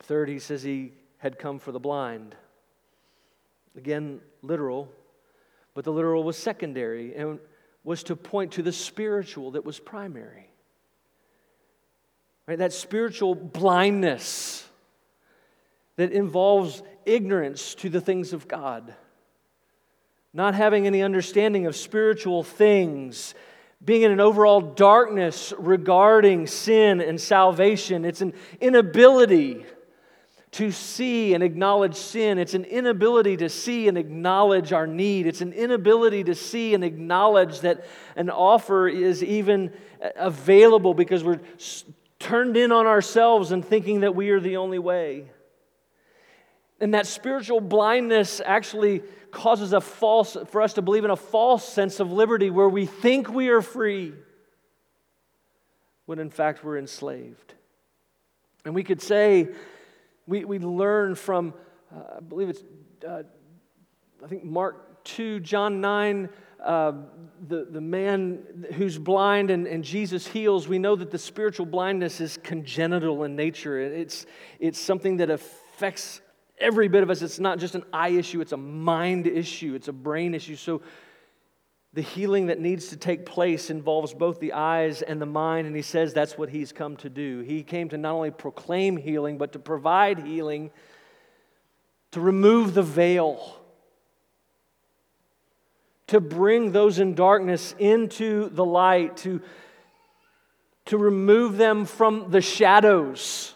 Third, 0.00 0.30
he 0.30 0.38
says 0.38 0.62
he 0.62 0.94
had 1.18 1.38
come 1.38 1.58
for 1.58 1.70
the 1.70 1.80
blind. 1.80 2.34
Again, 3.76 4.22
literal, 4.40 4.90
but 5.74 5.84
the 5.84 5.92
literal 5.92 6.24
was 6.24 6.38
secondary 6.38 7.14
and 7.14 7.38
was 7.84 8.02
to 8.04 8.16
point 8.16 8.52
to 8.52 8.62
the 8.62 8.72
spiritual 8.72 9.50
that 9.50 9.66
was 9.66 9.78
primary. 9.78 10.48
Right? 12.46 12.58
That 12.58 12.72
spiritual 12.72 13.34
blindness 13.34 14.68
that 15.96 16.12
involves 16.12 16.82
ignorance 17.04 17.74
to 17.76 17.88
the 17.88 18.00
things 18.00 18.32
of 18.32 18.46
God, 18.46 18.94
not 20.32 20.54
having 20.54 20.86
any 20.86 21.02
understanding 21.02 21.66
of 21.66 21.74
spiritual 21.74 22.42
things, 22.42 23.34
being 23.84 24.02
in 24.02 24.12
an 24.12 24.20
overall 24.20 24.60
darkness 24.60 25.52
regarding 25.58 26.46
sin 26.46 27.00
and 27.00 27.20
salvation. 27.20 28.04
It's 28.04 28.20
an 28.20 28.34
inability 28.60 29.64
to 30.52 30.70
see 30.70 31.34
and 31.34 31.42
acknowledge 31.42 31.94
sin. 31.94 32.38
It's 32.38 32.54
an 32.54 32.64
inability 32.64 33.36
to 33.38 33.48
see 33.48 33.88
and 33.88 33.98
acknowledge 33.98 34.72
our 34.72 34.86
need. 34.86 35.26
It's 35.26 35.42
an 35.42 35.52
inability 35.52 36.24
to 36.24 36.34
see 36.34 36.72
and 36.72 36.82
acknowledge 36.82 37.60
that 37.60 37.84
an 38.16 38.30
offer 38.30 38.88
is 38.88 39.22
even 39.22 39.72
available 40.16 40.94
because 40.94 41.22
we're 41.22 41.40
turned 42.18 42.56
in 42.56 42.72
on 42.72 42.86
ourselves 42.86 43.52
and 43.52 43.64
thinking 43.64 44.00
that 44.00 44.14
we 44.14 44.30
are 44.30 44.40
the 44.40 44.56
only 44.56 44.78
way. 44.78 45.30
And 46.80 46.94
that 46.94 47.06
spiritual 47.06 47.60
blindness 47.60 48.40
actually 48.44 49.02
causes 49.30 49.72
a 49.72 49.80
false, 49.80 50.36
for 50.48 50.62
us 50.62 50.74
to 50.74 50.82
believe 50.82 51.04
in 51.04 51.10
a 51.10 51.16
false 51.16 51.66
sense 51.66 52.00
of 52.00 52.12
liberty 52.12 52.50
where 52.50 52.68
we 52.68 52.86
think 52.86 53.28
we 53.28 53.48
are 53.48 53.62
free 53.62 54.12
when 56.06 56.18
in 56.18 56.30
fact 56.30 56.64
we're 56.64 56.78
enslaved. 56.78 57.54
And 58.64 58.74
we 58.74 58.82
could 58.82 59.02
say, 59.02 59.48
we, 60.26 60.44
we 60.44 60.58
learn 60.58 61.14
from, 61.14 61.54
uh, 61.94 62.16
I 62.16 62.20
believe 62.20 62.48
it's, 62.48 62.62
uh, 63.06 63.22
I 64.24 64.26
think 64.26 64.44
Mark 64.44 65.04
2, 65.04 65.40
John 65.40 65.80
9, 65.80 66.28
uh, 66.62 66.92
the, 67.48 67.66
the 67.70 67.80
man 67.80 68.66
who's 68.74 68.98
blind 68.98 69.50
and, 69.50 69.66
and 69.66 69.84
Jesus 69.84 70.26
heals, 70.26 70.66
we 70.66 70.78
know 70.78 70.96
that 70.96 71.10
the 71.10 71.18
spiritual 71.18 71.66
blindness 71.66 72.20
is 72.20 72.38
congenital 72.42 73.24
in 73.24 73.36
nature. 73.36 73.78
It's, 73.78 74.26
it's 74.58 74.78
something 74.78 75.18
that 75.18 75.30
affects 75.30 76.20
every 76.58 76.88
bit 76.88 77.02
of 77.02 77.10
us. 77.10 77.22
It's 77.22 77.38
not 77.38 77.58
just 77.58 77.74
an 77.74 77.84
eye 77.92 78.08
issue, 78.08 78.40
it's 78.40 78.52
a 78.52 78.56
mind 78.56 79.26
issue, 79.26 79.74
it's 79.74 79.88
a 79.88 79.92
brain 79.92 80.34
issue. 80.34 80.56
So 80.56 80.82
the 81.92 82.02
healing 82.02 82.46
that 82.46 82.60
needs 82.60 82.88
to 82.88 82.96
take 82.96 83.24
place 83.24 83.70
involves 83.70 84.12
both 84.12 84.38
the 84.38 84.52
eyes 84.52 85.02
and 85.02 85.20
the 85.20 85.26
mind, 85.26 85.66
and 85.66 85.74
he 85.74 85.82
says 85.82 86.12
that's 86.12 86.36
what 86.36 86.50
he's 86.50 86.72
come 86.72 86.96
to 86.98 87.08
do. 87.08 87.40
He 87.40 87.62
came 87.62 87.88
to 87.90 87.96
not 87.96 88.12
only 88.12 88.30
proclaim 88.30 88.96
healing, 88.96 89.38
but 89.38 89.52
to 89.52 89.58
provide 89.58 90.18
healing, 90.18 90.70
to 92.12 92.20
remove 92.20 92.74
the 92.74 92.82
veil, 92.82 93.58
to 96.08 96.20
bring 96.20 96.72
those 96.72 96.98
in 96.98 97.14
darkness 97.14 97.74
into 97.78 98.48
the 98.50 98.64
light, 98.64 99.16
to, 99.18 99.40
to 100.86 100.98
remove 100.98 101.56
them 101.56 101.84
from 101.84 102.30
the 102.30 102.40
shadows, 102.40 103.54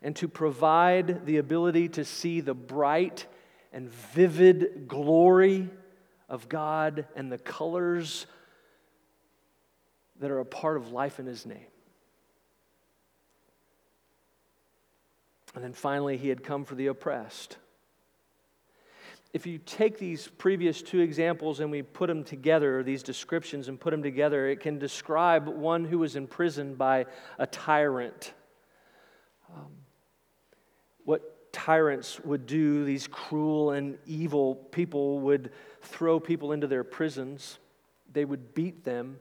and 0.00 0.14
to 0.16 0.28
provide 0.28 1.26
the 1.26 1.38
ability 1.38 1.88
to 1.88 2.04
see 2.04 2.40
the 2.40 2.54
bright 2.54 3.26
and 3.72 3.90
vivid 3.90 4.86
glory 4.86 5.68
of 6.28 6.48
God 6.48 7.06
and 7.16 7.32
the 7.32 7.38
colors 7.38 8.26
that 10.20 10.30
are 10.30 10.40
a 10.40 10.44
part 10.44 10.76
of 10.76 10.92
life 10.92 11.18
in 11.18 11.26
His 11.26 11.44
name. 11.44 11.66
And 15.54 15.64
then 15.64 15.72
finally, 15.72 16.16
He 16.16 16.28
had 16.28 16.44
come 16.44 16.64
for 16.64 16.76
the 16.76 16.86
oppressed. 16.86 17.56
If 19.32 19.46
you 19.46 19.58
take 19.58 19.98
these 19.98 20.28
previous 20.38 20.80
two 20.80 21.00
examples 21.00 21.60
and 21.60 21.70
we 21.70 21.82
put 21.82 22.06
them 22.06 22.24
together, 22.24 22.82
these 22.82 23.02
descriptions, 23.02 23.68
and 23.68 23.78
put 23.78 23.90
them 23.90 24.02
together, 24.02 24.48
it 24.48 24.60
can 24.60 24.78
describe 24.78 25.48
one 25.48 25.84
who 25.84 25.98
was 25.98 26.16
imprisoned 26.16 26.78
by 26.78 27.06
a 27.38 27.46
tyrant. 27.46 28.32
Um, 29.54 29.72
what 31.04 31.52
tyrants 31.52 32.20
would 32.20 32.46
do, 32.46 32.84
these 32.84 33.06
cruel 33.06 33.72
and 33.72 33.98
evil 34.06 34.54
people 34.54 35.20
would 35.20 35.52
throw 35.82 36.18
people 36.18 36.52
into 36.52 36.66
their 36.66 36.84
prisons, 36.84 37.58
they 38.10 38.24
would 38.24 38.54
beat 38.54 38.84
them, 38.84 39.18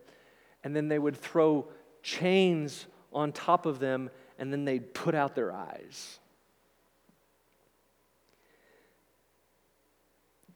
and 0.64 0.76
then 0.76 0.88
they 0.88 1.00
would 1.00 1.18
throw 1.18 1.68
chains 2.02 2.88
on 3.12 3.34
top 3.34 3.66
of 3.66 3.80
them, 3.80 4.10
and 4.40 4.54
then 4.54 4.64
they'd 4.64 4.94
put 4.94 5.16
out 5.16 5.36
their 5.36 5.54
eyes. 5.54 6.20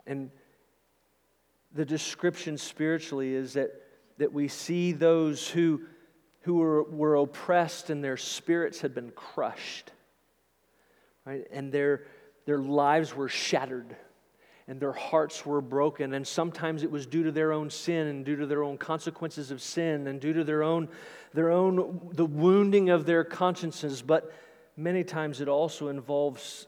And 0.05 0.31
the 1.73 1.85
description 1.85 2.57
spiritually 2.57 3.33
is 3.33 3.53
that, 3.53 3.71
that 4.17 4.33
we 4.33 4.47
see 4.47 4.91
those 4.91 5.47
who, 5.47 5.81
who 6.41 6.55
were, 6.55 6.83
were 6.83 7.15
oppressed 7.15 7.89
and 7.89 8.03
their 8.03 8.17
spirits 8.17 8.81
had 8.81 8.93
been 8.93 9.11
crushed, 9.11 9.91
right? 11.25 11.45
And 11.51 11.71
their, 11.71 12.03
their 12.45 12.59
lives 12.59 13.15
were 13.15 13.29
shattered 13.29 13.95
and 14.67 14.79
their 14.79 14.93
hearts 14.93 15.45
were 15.45 15.61
broken. 15.61 16.13
And 16.13 16.25
sometimes 16.25 16.83
it 16.83 16.91
was 16.91 17.05
due 17.05 17.23
to 17.23 17.31
their 17.31 17.51
own 17.51 17.69
sin 17.69 18.07
and 18.07 18.23
due 18.23 18.37
to 18.37 18.45
their 18.45 18.63
own 18.63 18.77
consequences 18.77 19.51
of 19.51 19.61
sin 19.61 20.07
and 20.07 20.19
due 20.19 20.33
to 20.33 20.43
their 20.43 20.63
own, 20.63 20.87
their 21.33 21.51
own 21.51 22.09
the 22.13 22.25
wounding 22.25 22.89
of 22.89 23.05
their 23.05 23.23
consciences. 23.23 24.01
But 24.01 24.31
many 24.77 25.03
times 25.03 25.41
it 25.41 25.47
also 25.47 25.89
involves 25.89 26.67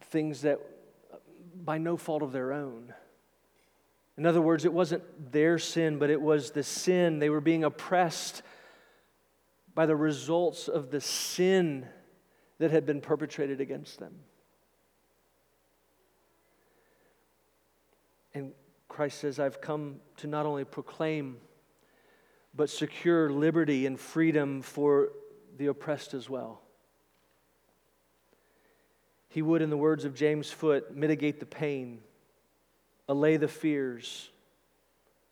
things 0.00 0.42
that 0.42 0.60
by 1.54 1.78
no 1.78 1.96
fault 1.96 2.22
of 2.22 2.32
their 2.32 2.52
own. 2.52 2.92
In 4.16 4.26
other 4.26 4.40
words, 4.40 4.64
it 4.64 4.72
wasn't 4.72 5.32
their 5.32 5.58
sin, 5.58 5.98
but 5.98 6.10
it 6.10 6.20
was 6.20 6.50
the 6.50 6.62
sin. 6.62 7.18
They 7.18 7.30
were 7.30 7.40
being 7.40 7.64
oppressed 7.64 8.42
by 9.74 9.86
the 9.86 9.96
results 9.96 10.68
of 10.68 10.90
the 10.90 11.00
sin 11.00 11.86
that 12.58 12.70
had 12.70 12.84
been 12.84 13.00
perpetrated 13.00 13.60
against 13.60 13.98
them. 13.98 14.14
And 18.34 18.52
Christ 18.88 19.18
says, 19.18 19.38
I've 19.38 19.60
come 19.60 19.96
to 20.18 20.26
not 20.26 20.46
only 20.46 20.64
proclaim, 20.64 21.38
but 22.54 22.68
secure 22.68 23.30
liberty 23.30 23.86
and 23.86 23.98
freedom 23.98 24.60
for 24.60 25.12
the 25.56 25.66
oppressed 25.66 26.12
as 26.12 26.28
well. 26.28 26.62
He 29.32 29.40
would, 29.40 29.62
in 29.62 29.70
the 29.70 29.78
words 29.78 30.04
of 30.04 30.14
James 30.14 30.50
Foote, 30.50 30.94
mitigate 30.94 31.40
the 31.40 31.46
pain, 31.46 32.00
allay 33.08 33.38
the 33.38 33.48
fears, 33.48 34.28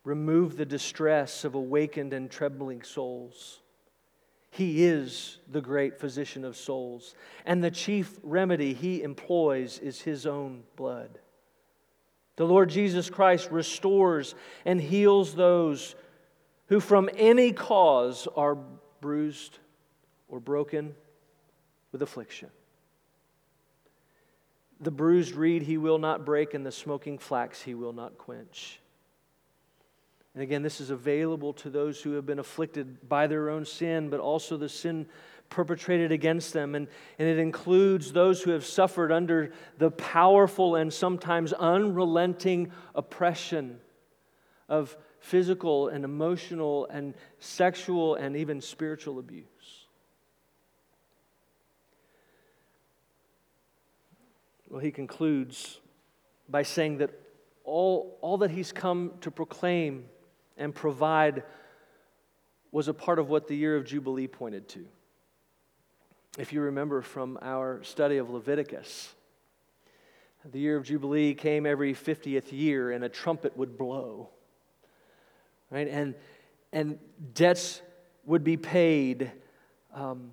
remove 0.04 0.56
the 0.56 0.64
distress 0.64 1.44
of 1.44 1.54
awakened 1.54 2.14
and 2.14 2.30
trembling 2.30 2.82
souls. 2.82 3.60
He 4.48 4.86
is 4.86 5.36
the 5.52 5.60
great 5.60 6.00
physician 6.00 6.46
of 6.46 6.56
souls, 6.56 7.14
and 7.44 7.62
the 7.62 7.70
chief 7.70 8.18
remedy 8.22 8.72
he 8.72 9.02
employs 9.02 9.78
is 9.78 10.00
his 10.00 10.24
own 10.24 10.62
blood. 10.76 11.18
The 12.36 12.46
Lord 12.46 12.70
Jesus 12.70 13.10
Christ 13.10 13.50
restores 13.50 14.34
and 14.64 14.80
heals 14.80 15.34
those 15.34 15.94
who, 16.68 16.80
from 16.80 17.10
any 17.18 17.52
cause, 17.52 18.26
are 18.34 18.56
bruised 19.02 19.58
or 20.26 20.40
broken 20.40 20.94
with 21.92 22.00
affliction. 22.00 22.48
The 24.80 24.90
bruised 24.90 25.34
reed 25.34 25.62
he 25.62 25.76
will 25.76 25.98
not 25.98 26.24
break, 26.24 26.54
and 26.54 26.64
the 26.64 26.72
smoking 26.72 27.18
flax 27.18 27.62
he 27.62 27.74
will 27.74 27.92
not 27.92 28.16
quench. 28.16 28.80
And 30.34 30.42
again, 30.42 30.62
this 30.62 30.80
is 30.80 30.90
available 30.90 31.52
to 31.54 31.70
those 31.70 32.00
who 32.00 32.12
have 32.12 32.24
been 32.24 32.38
afflicted 32.38 33.08
by 33.08 33.26
their 33.26 33.50
own 33.50 33.64
sin, 33.64 34.08
but 34.10 34.20
also 34.20 34.56
the 34.56 34.68
sin 34.68 35.06
perpetrated 35.48 36.12
against 36.12 36.52
them. 36.52 36.74
And, 36.76 36.86
and 37.18 37.28
it 37.28 37.38
includes 37.38 38.12
those 38.12 38.40
who 38.42 38.52
have 38.52 38.64
suffered 38.64 39.10
under 39.10 39.52
the 39.78 39.90
powerful 39.90 40.76
and 40.76 40.92
sometimes 40.92 41.52
unrelenting 41.52 42.70
oppression 42.94 43.80
of 44.68 44.96
physical 45.18 45.88
and 45.88 46.04
emotional 46.04 46.86
and 46.86 47.14
sexual 47.40 48.14
and 48.14 48.36
even 48.36 48.60
spiritual 48.60 49.18
abuse. 49.18 49.49
Well, 54.70 54.80
he 54.80 54.92
concludes 54.92 55.80
by 56.48 56.62
saying 56.62 56.98
that 56.98 57.10
all, 57.64 58.16
all 58.20 58.38
that 58.38 58.52
he's 58.52 58.70
come 58.70 59.12
to 59.20 59.30
proclaim 59.30 60.04
and 60.56 60.72
provide 60.72 61.42
was 62.70 62.86
a 62.86 62.94
part 62.94 63.18
of 63.18 63.28
what 63.28 63.48
the 63.48 63.56
year 63.56 63.76
of 63.76 63.84
Jubilee 63.84 64.28
pointed 64.28 64.68
to. 64.68 64.86
If 66.38 66.52
you 66.52 66.60
remember 66.60 67.02
from 67.02 67.36
our 67.42 67.82
study 67.82 68.18
of 68.18 68.30
Leviticus, 68.30 69.12
the 70.44 70.60
year 70.60 70.76
of 70.76 70.84
Jubilee 70.84 71.34
came 71.34 71.66
every 71.66 71.92
50th 71.92 72.52
year 72.52 72.92
and 72.92 73.02
a 73.02 73.08
trumpet 73.08 73.56
would 73.56 73.76
blow. 73.76 74.28
Right? 75.68 75.88
And, 75.88 76.14
and 76.72 77.00
debts 77.34 77.82
would 78.24 78.44
be 78.44 78.56
paid. 78.56 79.32
Um, 79.92 80.30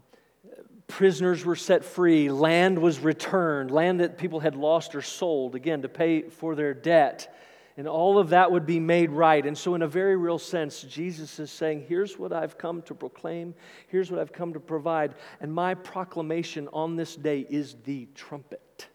prisoners 0.88 1.44
were 1.46 1.56
set 1.56 1.84
free, 1.84 2.32
land 2.32 2.80
was 2.80 3.00
returned, 3.00 3.72
land 3.72 4.00
that 4.00 4.18
people 4.18 4.40
had 4.40 4.56
lost 4.56 4.96
or 4.96 5.02
sold, 5.02 5.56
again, 5.56 5.82
to 5.82 5.90
pay 5.90 6.24
for 6.24 6.56
their 6.56 6.74
debt. 6.74 7.34
And 7.76 7.88
all 7.88 8.18
of 8.18 8.30
that 8.30 8.52
would 8.52 8.66
be 8.66 8.80
made 8.80 9.12
right. 9.12 9.46
And 9.46 9.56
so, 9.56 9.76
in 9.76 9.84
a 9.84 9.88
very 9.88 10.16
real 10.16 10.40
sense, 10.40 10.82
Jesus 10.82 11.40
is 11.40 11.52
saying, 11.52 11.86
Here's 11.88 12.18
what 12.18 12.34
I've 12.34 12.58
come 12.58 12.82
to 12.84 12.96
proclaim, 12.96 13.54
here's 13.88 14.10
what 14.10 14.20
I've 14.20 14.34
come 14.34 14.54
to 14.54 14.60
provide. 14.60 15.14
And 15.40 15.54
my 15.54 15.76
proclamation 15.76 16.68
on 16.74 16.96
this 16.96 17.16
day 17.16 17.46
is 17.48 17.76
the 17.84 18.08
trumpet. 18.16 18.88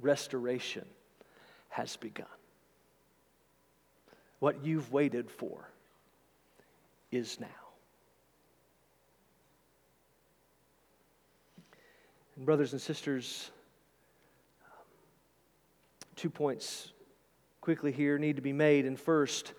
Restoration 0.00 0.86
has 1.70 1.96
begun. 1.96 2.26
What 4.38 4.64
you've 4.64 4.92
waited 4.92 5.30
for 5.30 5.68
is 7.10 7.40
now. 7.40 7.59
And 12.40 12.46
brothers 12.46 12.72
and 12.72 12.80
sisters, 12.80 13.50
um, 14.64 14.86
two 16.16 16.30
points 16.30 16.90
quickly 17.60 17.92
here 17.92 18.16
need 18.16 18.36
to 18.36 18.40
be 18.40 18.54
made. 18.54 18.86
And 18.86 18.98
first, 18.98 19.52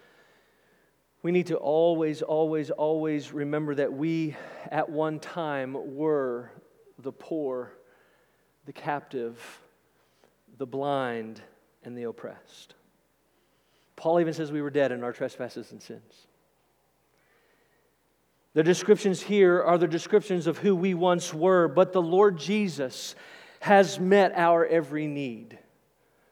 we 1.22 1.32
need 1.32 1.46
to 1.46 1.58
always, 1.58 2.24
always, 2.24 2.72
always 2.72 3.32
remember 3.34 3.76
that 3.76 3.94
we 3.94 4.36
at 4.72 4.89
one 4.89 5.20
time 5.20 5.96
were 5.96 6.50
the 6.98 7.12
poor, 7.12 7.72
the 8.65 8.74
captive, 8.74 9.62
the 10.58 10.65
blind, 10.65 11.39
and 11.84 11.96
the 11.96 12.06
oppressed. 12.06 12.74
Paul 13.96 14.22
even 14.22 14.34
says 14.34 14.52
we 14.52 14.63
were 14.63 14.72
dead 14.72 14.91
in 14.91 15.04
our 15.04 15.13
trespasses 15.13 15.72
and 15.72 15.84
sins. 15.84 16.26
The 18.53 18.63
descriptions 18.63 19.21
here 19.21 19.61
are 19.61 19.77
the 19.77 19.87
descriptions 19.87 20.45
of 20.45 20.57
who 20.57 20.75
we 20.75 20.93
once 20.93 21.33
were, 21.33 21.67
but 21.67 21.93
the 21.93 22.01
Lord 22.01 22.37
Jesus 22.37 23.15
has 23.61 23.99
met 23.99 24.33
our 24.35 24.65
every 24.65 25.07
need. 25.07 25.57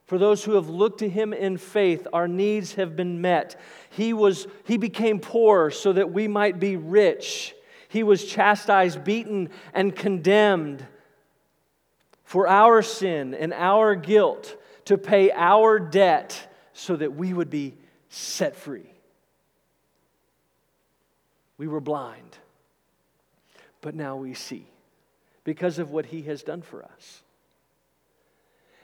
For 0.06 0.18
those 0.18 0.44
who 0.44 0.54
have 0.54 0.68
looked 0.68 1.00
to 1.00 1.10
him 1.10 1.34
in 1.34 1.58
faith, 1.58 2.08
our 2.12 2.28
needs 2.28 2.74
have 2.74 2.96
been 2.96 3.22
met. 3.22 3.60
He, 3.92 4.12
was, 4.12 4.48
he 4.66 4.78
became 4.78 5.20
poor 5.20 5.70
so 5.70 5.94
that 5.94 6.12
we 6.12 6.28
might 6.28 6.60
be 6.60 6.76
rich. 6.76 7.56
He 7.88 8.04
was 8.04 8.26
chastised, 8.26 9.04
beaten, 9.04 9.50
and 9.74 9.96
condemned 9.96 10.86
for 12.24 12.48
our 12.48 12.82
sin 12.82 13.34
and 13.34 13.54
our 13.54 13.96
guilt 13.96 14.58
to 14.86 14.98
pay 14.98 15.32
our 15.32 15.80
debt 15.80 16.52
so 16.74 16.96
that 16.96 17.16
we 17.16 17.34
would 17.34 17.50
be 17.50 17.78
set 18.10 18.56
free. 18.56 18.89
We 21.60 21.68
were 21.68 21.82
blind, 21.82 22.38
but 23.82 23.94
now 23.94 24.16
we 24.16 24.34
see 24.34 24.66
because 25.44 25.78
of 25.78 25.92
what 25.92 26.08
He 26.08 26.24
has 26.24 26.42
done 26.42 26.62
for 26.62 26.84
us. 26.84 27.22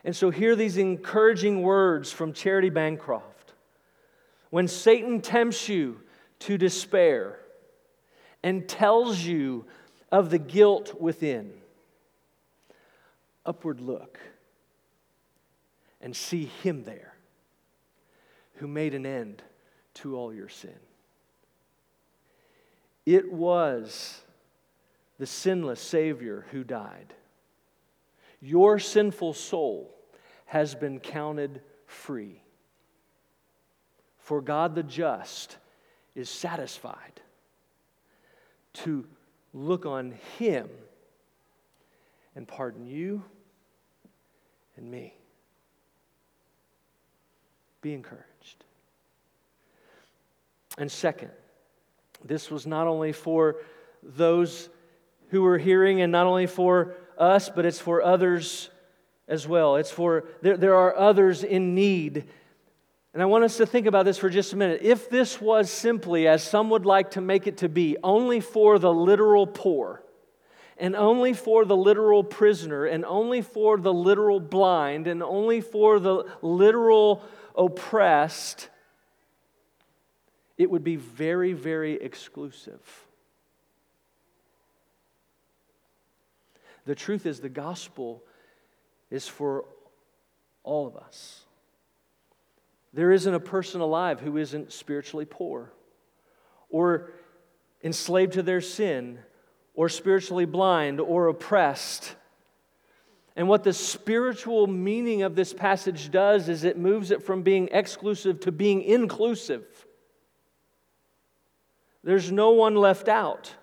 And 0.03 0.15
so, 0.15 0.29
hear 0.29 0.55
these 0.55 0.77
encouraging 0.77 1.63
words 1.63 2.11
from 2.11 2.33
Charitie 2.33 2.69
Bancroft. 2.69 3.53
When 4.51 4.67
Satan 4.67 5.21
tempts 5.21 5.67
you 5.69 6.01
to 6.39 6.57
despair 6.57 7.39
and 8.43 8.67
tells 8.67 9.19
you 9.21 9.65
of 10.11 10.29
the 10.29 10.37
guilt 10.37 10.99
within, 10.99 11.53
upward 13.45 13.79
look 13.79 14.19
and 16.01 16.13
see 16.13 16.45
Him 16.61 16.83
there 16.83 17.15
who 18.55 18.67
made 18.67 18.93
an 18.93 19.05
end 19.05 19.41
to 19.95 20.17
all 20.17 20.33
your 20.33 20.49
sin. 20.49 20.84
It 23.05 23.31
was 23.31 24.21
the 25.19 25.25
sinless 25.25 25.79
Savior 25.79 26.45
who 26.51 26.63
died. 26.63 27.13
Your 28.41 28.79
sinful 28.79 29.33
soul 29.33 29.93
has 30.45 30.75
been 30.75 30.99
counted 30.99 31.61
free. 31.85 32.41
For 34.17 34.41
God 34.41 34.75
the 34.75 34.83
just 34.83 35.57
is 36.15 36.29
satisfied 36.29 37.21
to 38.73 39.05
look 39.53 39.85
on 39.85 40.15
Him 40.37 40.69
and 42.35 42.47
pardon 42.47 42.85
you 42.85 43.23
and 44.77 44.89
me. 44.89 45.13
Be 47.81 47.93
encouraged. 47.93 48.65
And 50.77 50.91
second, 50.91 51.31
this 52.25 52.49
was 52.49 52.65
not 52.65 52.87
only 52.87 53.11
for 53.11 53.57
those 54.03 54.69
who 55.29 55.41
were 55.41 55.57
hearing 55.57 56.01
and 56.01 56.11
not 56.11 56.27
only 56.27 56.47
for 56.47 56.95
us, 57.17 57.49
but 57.49 57.65
it's 57.65 57.79
for 57.79 58.01
others 58.01 58.69
as 59.27 59.47
well. 59.47 59.75
It's 59.77 59.91
for, 59.91 60.25
there, 60.41 60.57
there 60.57 60.75
are 60.75 60.95
others 60.95 61.43
in 61.43 61.75
need. 61.75 62.25
And 63.13 63.21
I 63.21 63.25
want 63.25 63.43
us 63.43 63.57
to 63.57 63.65
think 63.65 63.87
about 63.87 64.05
this 64.05 64.17
for 64.17 64.29
just 64.29 64.53
a 64.53 64.57
minute. 64.57 64.81
If 64.81 65.09
this 65.09 65.39
was 65.39 65.71
simply, 65.71 66.27
as 66.27 66.43
some 66.43 66.69
would 66.71 66.85
like 66.85 67.11
to 67.11 67.21
make 67.21 67.47
it 67.47 67.57
to 67.57 67.69
be, 67.69 67.95
only 68.03 68.41
for 68.41 68.77
the 68.77 68.93
literal 68.93 69.47
poor, 69.47 70.03
and 70.77 70.95
only 70.95 71.33
for 71.33 71.63
the 71.63 71.77
literal 71.77 72.23
prisoner, 72.23 72.85
and 72.85 73.05
only 73.05 73.41
for 73.41 73.77
the 73.77 73.93
literal 73.93 74.41
blind, 74.41 75.07
and 75.07 75.23
only 75.23 75.61
for 75.61 75.99
the 75.99 76.25
literal 76.41 77.23
oppressed, 77.57 78.69
it 80.57 80.69
would 80.69 80.83
be 80.83 80.95
very, 80.95 81.53
very 81.53 81.93
exclusive. 81.93 82.81
The 86.85 86.95
truth 86.95 87.25
is, 87.25 87.39
the 87.39 87.49
gospel 87.49 88.23
is 89.09 89.27
for 89.27 89.65
all 90.63 90.87
of 90.87 90.95
us. 90.95 91.41
There 92.93 93.11
isn't 93.11 93.33
a 93.33 93.39
person 93.39 93.81
alive 93.81 94.21
who 94.21 94.37
isn't 94.37 94.71
spiritually 94.71 95.25
poor 95.25 95.73
or 96.69 97.11
enslaved 97.83 98.33
to 98.33 98.43
their 98.43 98.61
sin 98.61 99.19
or 99.73 99.89
spiritually 99.89 100.45
blind 100.45 101.01
or 101.01 101.27
oppressed. 101.27 102.15
And 103.35 103.49
what 103.49 103.63
the 103.63 103.73
spiritual 103.73 104.65
meaning 104.67 105.23
of 105.23 105.35
this 105.35 105.53
passage 105.53 106.09
does 106.09 106.47
is 106.47 106.63
it 106.63 106.77
moves 106.77 107.11
it 107.11 107.21
from 107.21 107.41
being 107.41 107.67
exclusive 107.71 108.39
to 108.41 108.51
being 108.51 108.81
inclusive. 108.81 109.65
There's 112.05 112.31
no 112.31 112.51
one 112.51 112.75
left 112.75 113.09
out. 113.09 113.53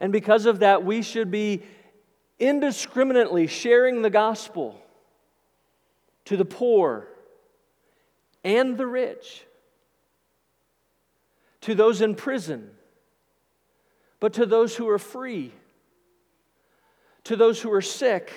And 0.00 0.12
because 0.12 0.46
of 0.46 0.58
that, 0.58 0.84
we 0.84 1.00
should 1.00 1.30
be 1.30 1.62
indiscriminately 2.40 3.46
sharing 3.46 4.02
the 4.02 4.10
gospel 4.10 4.82
to 6.24 6.36
the 6.36 6.44
poor 6.44 7.06
and 8.42 8.76
the 8.76 8.86
rich, 8.86 9.44
to 11.60 11.74
those 11.74 12.00
in 12.00 12.16
prison, 12.16 12.70
but 14.18 14.32
to 14.32 14.44
those 14.44 14.74
who 14.74 14.88
are 14.88 14.98
free, 14.98 15.52
to 17.24 17.36
those 17.36 17.60
who 17.60 17.70
are 17.72 17.82
sick, 17.82 18.32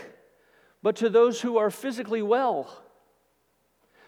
but 0.84 0.97
to 0.97 1.10
those 1.10 1.41
who 1.41 1.58
are 1.58 1.71
physically 1.71 2.21
well, 2.21 2.84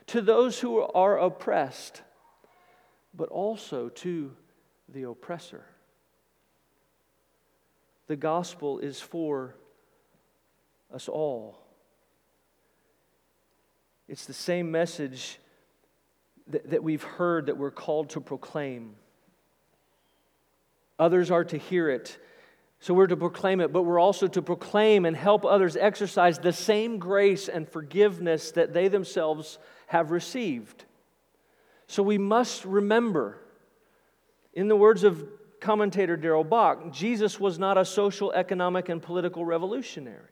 to 0.08 0.22
those 0.22 0.60
who 0.60 0.82
are 0.82 1.18
oppressed, 1.18 2.04
but 3.16 3.30
also 3.30 3.90
to 3.90 4.32
the 4.96 5.04
oppressor. 5.04 5.66
The 8.08 8.16
gospel 8.16 8.80
is 8.80 9.02
for 9.02 9.54
us 10.92 11.10
all. 11.10 11.60
It's 14.08 14.26
the 14.26 14.34
same 14.34 14.72
message 14.72 15.38
that, 16.48 16.70
that 16.70 16.82
we've 16.82 17.04
heard 17.04 17.48
that 17.48 17.58
we're 17.58 17.72
called 17.72 18.12
to 18.12 18.22
proclaim. 18.22 18.96
Others 20.98 21.30
are 21.30 21.44
to 21.44 21.58
hear 21.58 21.90
it. 21.90 22.18
So 22.80 22.94
we're 22.94 23.08
to 23.08 23.18
proclaim 23.18 23.60
it, 23.60 23.74
but 23.74 23.82
we're 23.82 24.00
also 24.00 24.28
to 24.28 24.42
proclaim 24.42 25.06
and 25.06 25.18
help 25.18 25.44
others 25.44 25.76
exercise 25.76 26.40
the 26.40 26.54
same 26.54 27.00
grace 27.00 27.50
and 27.50 27.68
forgiveness 27.68 28.52
that 28.52 28.74
they 28.74 28.88
themselves 28.88 29.58
have 29.88 30.12
received. 30.12 30.86
So 31.88 32.02
we 32.02 32.18
must 32.18 32.64
remember, 32.64 33.40
in 34.56 34.68
the 34.68 34.76
words 34.76 35.04
of 35.04 35.28
commentator 35.60 36.16
Darrell 36.16 36.44
Bock, 36.44 36.92
Jesus 36.92 37.40
was 37.40 37.60
not 37.60 37.78
a 37.78 37.86
social, 37.86 38.32
economic, 38.32 38.90
and 38.90 39.02
political 39.02 39.46
revolutionary. 39.46 40.32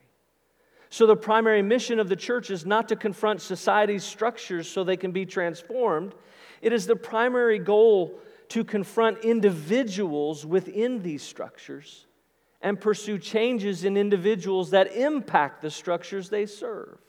So, 0.89 1.07
the 1.07 1.15
primary 1.15 1.61
mission 1.61 1.99
of 1.99 2.07
the 2.07 2.15
church 2.15 2.51
is 2.51 2.65
not 2.65 2.87
to 2.89 2.95
confront 2.95 3.41
society's 3.41 4.03
structures 4.03 4.69
so 4.69 4.83
they 4.83 4.97
can 4.97 5.11
be 5.11 5.25
transformed. 5.25 6.13
It 6.61 6.71
is 6.71 6.85
the 6.85 6.95
primary 6.95 7.59
goal 7.59 8.19
to 8.49 8.63
confront 8.63 9.25
individuals 9.25 10.45
within 10.45 11.01
these 11.01 11.23
structures 11.23 12.05
and 12.61 12.79
pursue 12.79 13.17
changes 13.17 13.83
in 13.83 13.97
individuals 13.97 14.69
that 14.69 14.95
impact 14.95 15.61
the 15.61 15.71
structures 15.71 16.29
they 16.29 16.45
serve. 16.45 16.99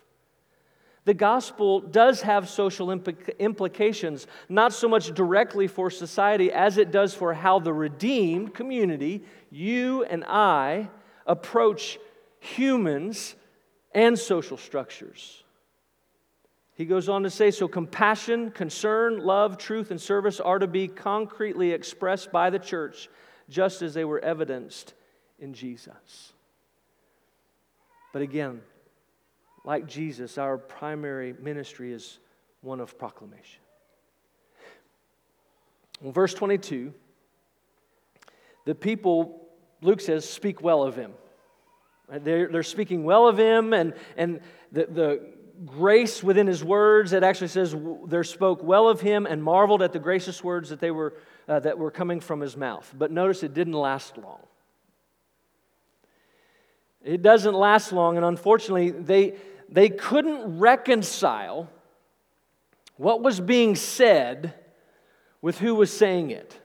The 1.04 1.14
gospel 1.14 1.80
does 1.80 2.22
have 2.22 2.48
social 2.48 2.90
implications, 2.90 4.26
not 4.48 4.72
so 4.72 4.88
much 4.88 5.12
directly 5.12 5.66
for 5.66 5.90
society 5.90 6.50
as 6.50 6.78
it 6.78 6.90
does 6.90 7.12
for 7.12 7.34
how 7.34 7.58
the 7.58 7.74
redeemed 7.74 8.54
community, 8.54 9.22
you 9.50 10.04
and 10.04 10.24
I, 10.24 10.88
approach 11.26 11.98
humans 12.40 13.34
and 13.94 14.18
social 14.18 14.56
structures. 14.56 15.44
He 16.74 16.86
goes 16.86 17.08
on 17.08 17.22
to 17.22 17.30
say 17.30 17.50
so 17.50 17.68
compassion, 17.68 18.50
concern, 18.50 19.18
love, 19.18 19.58
truth, 19.58 19.90
and 19.90 20.00
service 20.00 20.40
are 20.40 20.58
to 20.58 20.66
be 20.66 20.88
concretely 20.88 21.72
expressed 21.72 22.32
by 22.32 22.50
the 22.50 22.58
church 22.58 23.08
just 23.48 23.82
as 23.82 23.94
they 23.94 24.04
were 24.04 24.20
evidenced 24.20 24.94
in 25.38 25.52
Jesus. 25.54 26.32
But 28.12 28.22
again, 28.22 28.62
like 29.64 29.86
Jesus, 29.86 30.36
our 30.38 30.58
primary 30.58 31.34
ministry 31.40 31.92
is 31.92 32.18
one 32.60 32.80
of 32.80 32.98
proclamation. 32.98 33.60
In 36.02 36.12
verse 36.12 36.34
22, 36.34 36.92
the 38.66 38.74
people, 38.74 39.48
Luke 39.80 40.00
says, 40.00 40.28
speak 40.28 40.60
well 40.62 40.82
of 40.82 40.96
him. 40.96 41.12
They're, 42.10 42.48
they're 42.48 42.62
speaking 42.62 43.04
well 43.04 43.26
of 43.26 43.38
him, 43.38 43.72
and, 43.72 43.94
and 44.16 44.40
the, 44.70 44.86
the 44.86 45.20
grace 45.64 46.22
within 46.22 46.46
his 46.46 46.62
words, 46.62 47.12
it 47.12 47.22
actually 47.22 47.48
says 47.48 47.74
they 48.06 48.22
spoke 48.22 48.62
well 48.62 48.88
of 48.88 49.00
him 49.00 49.24
and 49.24 49.42
marveled 49.42 49.80
at 49.80 49.92
the 49.92 49.98
gracious 49.98 50.44
words 50.44 50.68
that, 50.68 50.80
they 50.80 50.90
were, 50.90 51.14
uh, 51.48 51.60
that 51.60 51.78
were 51.78 51.90
coming 51.90 52.20
from 52.20 52.40
his 52.40 52.56
mouth. 52.56 52.92
But 52.96 53.10
notice 53.10 53.42
it 53.42 53.54
didn't 53.54 53.72
last 53.72 54.18
long. 54.18 54.40
It 57.02 57.22
doesn't 57.22 57.54
last 57.54 57.92
long, 57.92 58.16
and 58.16 58.24
unfortunately, 58.24 58.90
they, 58.90 59.34
they 59.68 59.88
couldn't 59.88 60.58
reconcile 60.58 61.68
what 62.96 63.22
was 63.22 63.40
being 63.40 63.74
said 63.74 64.54
with 65.42 65.58
who 65.58 65.74
was 65.74 65.92
saying 65.92 66.30
it. 66.30 66.58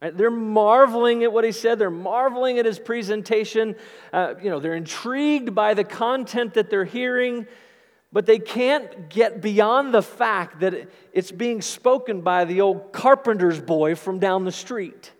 Right? 0.00 0.16
They're 0.16 0.30
marveling 0.30 1.24
at 1.24 1.32
what 1.32 1.44
he 1.44 1.52
said. 1.52 1.78
They're 1.78 1.90
marveling 1.90 2.58
at 2.58 2.66
his 2.66 2.78
presentation. 2.78 3.76
Uh, 4.12 4.34
you 4.42 4.50
know, 4.50 4.60
they're 4.60 4.74
intrigued 4.74 5.54
by 5.54 5.74
the 5.74 5.84
content 5.84 6.54
that 6.54 6.70
they're 6.70 6.84
hearing, 6.84 7.46
but 8.12 8.26
they 8.26 8.38
can't 8.38 9.08
get 9.08 9.40
beyond 9.40 9.94
the 9.94 10.02
fact 10.02 10.60
that 10.60 10.88
it's 11.12 11.32
being 11.32 11.62
spoken 11.62 12.20
by 12.20 12.44
the 12.44 12.60
old 12.60 12.92
carpenter's 12.92 13.60
boy 13.60 13.94
from 13.94 14.18
down 14.18 14.44
the 14.44 14.52
street. 14.52 15.12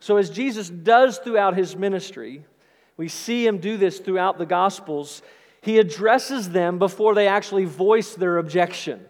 So, 0.00 0.16
as 0.16 0.30
Jesus 0.30 0.70
does 0.70 1.18
throughout 1.18 1.56
his 1.56 1.76
ministry, 1.76 2.44
we 2.96 3.08
see 3.08 3.46
him 3.46 3.58
do 3.58 3.76
this 3.76 3.98
throughout 3.98 4.38
the 4.38 4.46
Gospels. 4.46 5.22
He 5.60 5.78
addresses 5.78 6.50
them 6.50 6.78
before 6.78 7.14
they 7.14 7.28
actually 7.28 7.64
voice 7.64 8.14
their 8.14 8.38
objection. 8.38 9.04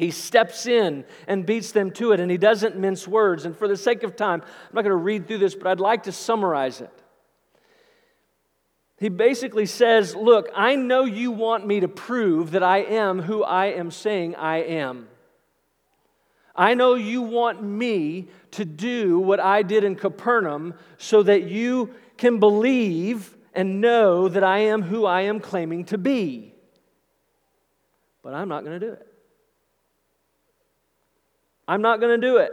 He 0.00 0.10
steps 0.10 0.66
in 0.66 1.04
and 1.28 1.44
beats 1.44 1.72
them 1.72 1.90
to 1.92 2.12
it, 2.12 2.20
and 2.20 2.30
he 2.30 2.38
doesn't 2.38 2.74
mince 2.74 3.06
words. 3.06 3.44
And 3.44 3.54
for 3.54 3.68
the 3.68 3.76
sake 3.76 4.02
of 4.02 4.16
time, 4.16 4.40
I'm 4.42 4.74
not 4.74 4.80
going 4.82 4.90
to 4.90 4.96
read 4.96 5.26
through 5.26 5.38
this, 5.38 5.54
but 5.54 5.66
I'd 5.66 5.78
like 5.78 6.04
to 6.04 6.12
summarize 6.12 6.80
it. 6.80 6.90
He 8.98 9.10
basically 9.10 9.66
says, 9.66 10.14
Look, 10.14 10.48
I 10.56 10.74
know 10.74 11.04
you 11.04 11.32
want 11.32 11.66
me 11.66 11.80
to 11.80 11.88
prove 11.88 12.52
that 12.52 12.62
I 12.62 12.78
am 12.78 13.20
who 13.20 13.44
I 13.44 13.66
am 13.66 13.90
saying 13.90 14.36
I 14.36 14.58
am. 14.62 15.09
I 16.60 16.74
know 16.74 16.94
you 16.94 17.22
want 17.22 17.62
me 17.62 18.28
to 18.50 18.66
do 18.66 19.18
what 19.18 19.40
I 19.40 19.62
did 19.62 19.82
in 19.82 19.96
Capernaum 19.96 20.74
so 20.98 21.22
that 21.22 21.44
you 21.44 21.94
can 22.18 22.38
believe 22.38 23.34
and 23.54 23.80
know 23.80 24.28
that 24.28 24.44
I 24.44 24.58
am 24.58 24.82
who 24.82 25.06
I 25.06 25.22
am 25.22 25.40
claiming 25.40 25.86
to 25.86 25.96
be. 25.96 26.52
But 28.22 28.34
I'm 28.34 28.50
not 28.50 28.62
going 28.64 28.78
to 28.78 28.86
do 28.86 28.92
it. 28.92 29.06
I'm 31.66 31.80
not 31.80 31.98
going 31.98 32.20
to 32.20 32.26
do 32.26 32.36
it. 32.36 32.52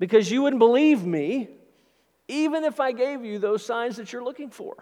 Because 0.00 0.28
you 0.28 0.42
wouldn't 0.42 0.58
believe 0.58 1.06
me 1.06 1.50
even 2.26 2.64
if 2.64 2.80
I 2.80 2.90
gave 2.90 3.24
you 3.24 3.38
those 3.38 3.64
signs 3.64 3.98
that 3.98 4.12
you're 4.12 4.24
looking 4.24 4.50
for. 4.50 4.74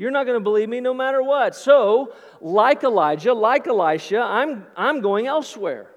You're 0.00 0.10
not 0.10 0.24
going 0.24 0.38
to 0.38 0.42
believe 0.42 0.70
me 0.70 0.80
no 0.80 0.94
matter 0.94 1.22
what. 1.22 1.54
So, 1.54 2.14
like 2.40 2.84
Elijah, 2.84 3.34
like 3.34 3.66
Elisha, 3.66 4.18
I'm, 4.18 4.66
I'm 4.74 5.02
going 5.02 5.26
elsewhere. 5.26 5.90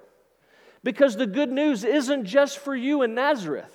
Because 0.84 1.16
the 1.16 1.26
good 1.26 1.50
news 1.50 1.86
isn't 1.86 2.26
just 2.26 2.60
for 2.60 2.76
you 2.76 3.04
in 3.04 3.16
Nazareth. 3.16 3.72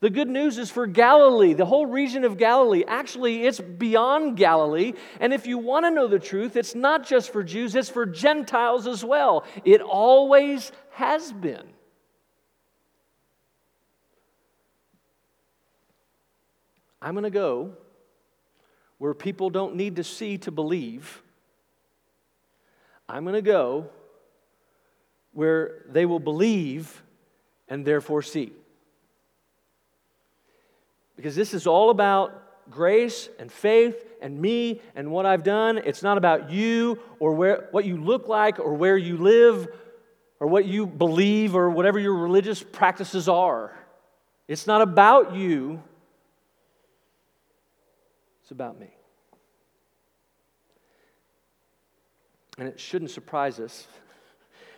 The 0.00 0.10
good 0.10 0.28
news 0.28 0.58
is 0.58 0.70
for 0.70 0.86
Galilee, 0.86 1.54
the 1.54 1.64
whole 1.64 1.86
region 1.86 2.24
of 2.24 2.36
Galilee. 2.36 2.84
Actually, 2.86 3.46
it's 3.46 3.58
beyond 3.58 4.36
Galilee. 4.36 4.92
And 5.18 5.32
if 5.32 5.46
you 5.46 5.56
want 5.56 5.86
to 5.86 5.90
know 5.90 6.08
the 6.08 6.18
truth, 6.18 6.56
it's 6.56 6.74
not 6.74 7.06
just 7.06 7.32
for 7.32 7.42
Jews, 7.42 7.74
it's 7.74 7.88
for 7.88 8.04
Gentiles 8.04 8.86
as 8.86 9.02
well. 9.02 9.46
It 9.64 9.80
always 9.80 10.72
has 10.90 11.32
been. 11.32 11.66
I'm 17.00 17.14
going 17.14 17.24
to 17.24 17.30
go 17.30 17.78
where 19.04 19.12
people 19.12 19.50
don't 19.50 19.76
need 19.76 19.96
to 19.96 20.02
see 20.02 20.38
to 20.38 20.50
believe. 20.50 21.22
I'm 23.06 23.22
going 23.24 23.34
to 23.34 23.42
go 23.42 23.90
where 25.32 25.82
they 25.90 26.06
will 26.06 26.18
believe 26.18 27.02
and 27.68 27.84
therefore 27.84 28.22
see. 28.22 28.50
Because 31.16 31.36
this 31.36 31.52
is 31.52 31.66
all 31.66 31.90
about 31.90 32.70
grace 32.70 33.28
and 33.38 33.52
faith 33.52 34.02
and 34.22 34.40
me 34.40 34.80
and 34.96 35.10
what 35.10 35.26
I've 35.26 35.42
done. 35.42 35.76
It's 35.76 36.02
not 36.02 36.16
about 36.16 36.48
you 36.50 36.98
or 37.18 37.34
where, 37.34 37.68
what 37.72 37.84
you 37.84 37.98
look 37.98 38.26
like 38.26 38.58
or 38.58 38.72
where 38.72 38.96
you 38.96 39.18
live 39.18 39.68
or 40.40 40.46
what 40.46 40.64
you 40.64 40.86
believe 40.86 41.54
or 41.54 41.68
whatever 41.68 41.98
your 41.98 42.14
religious 42.14 42.62
practices 42.62 43.28
are. 43.28 43.76
It's 44.48 44.66
not 44.66 44.80
about 44.80 45.34
you, 45.34 45.82
it's 48.40 48.50
about 48.50 48.80
me. 48.80 48.93
And 52.58 52.68
it 52.68 52.78
shouldn't 52.78 53.10
surprise 53.10 53.58
us 53.58 53.86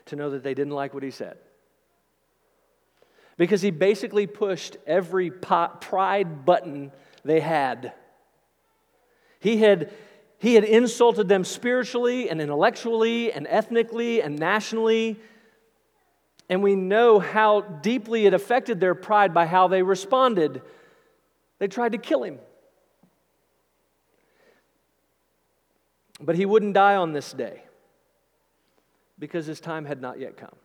to 0.07 0.17
know 0.17 0.31
that 0.31 0.43
they 0.43 0.55
didn't 0.55 0.73
like 0.73 0.95
what 0.95 1.03
he 1.03 1.11
said 1.11 1.37
because 3.37 3.61
he 3.63 3.71
basically 3.71 4.27
pushed 4.27 4.77
every 4.87 5.31
pride 5.31 6.45
button 6.45 6.91
they 7.25 7.41
had. 7.41 7.93
He 9.41 9.59
had, 9.59 9.93
he 10.39 10.55
had 10.55 10.65
insulted 10.65 11.29
them 11.29 11.45
spiritually 11.45 12.31
and 12.31 12.41
intellectually 12.41 13.33
and 13.33 13.47
ethnically 13.49 14.23
and 14.23 14.39
nationally. 14.39 15.21
And 16.49 16.63
we 16.63 16.77
know 16.77 17.19
how 17.19 17.61
deeply 17.61 18.27
it 18.27 18.33
affected 18.33 18.81
their 18.81 18.95
pride 18.95 19.35
by 19.35 19.47
how 19.47 19.69
they 19.69 19.83
responded. 19.83 20.63
They 21.59 21.69
tried 21.69 21.93
to 21.93 21.99
kill 21.99 22.23
him. 22.23 22.39
But 26.19 26.37
he 26.37 26.47
wouldn't 26.47 26.73
die 26.73 26.97
on 26.97 27.13
this 27.13 27.33
day 27.33 27.66
because 29.19 29.47
his 29.47 29.61
time 29.61 29.85
had 29.85 30.01
not 30.01 30.19
yet 30.19 30.37
come. 30.37 30.57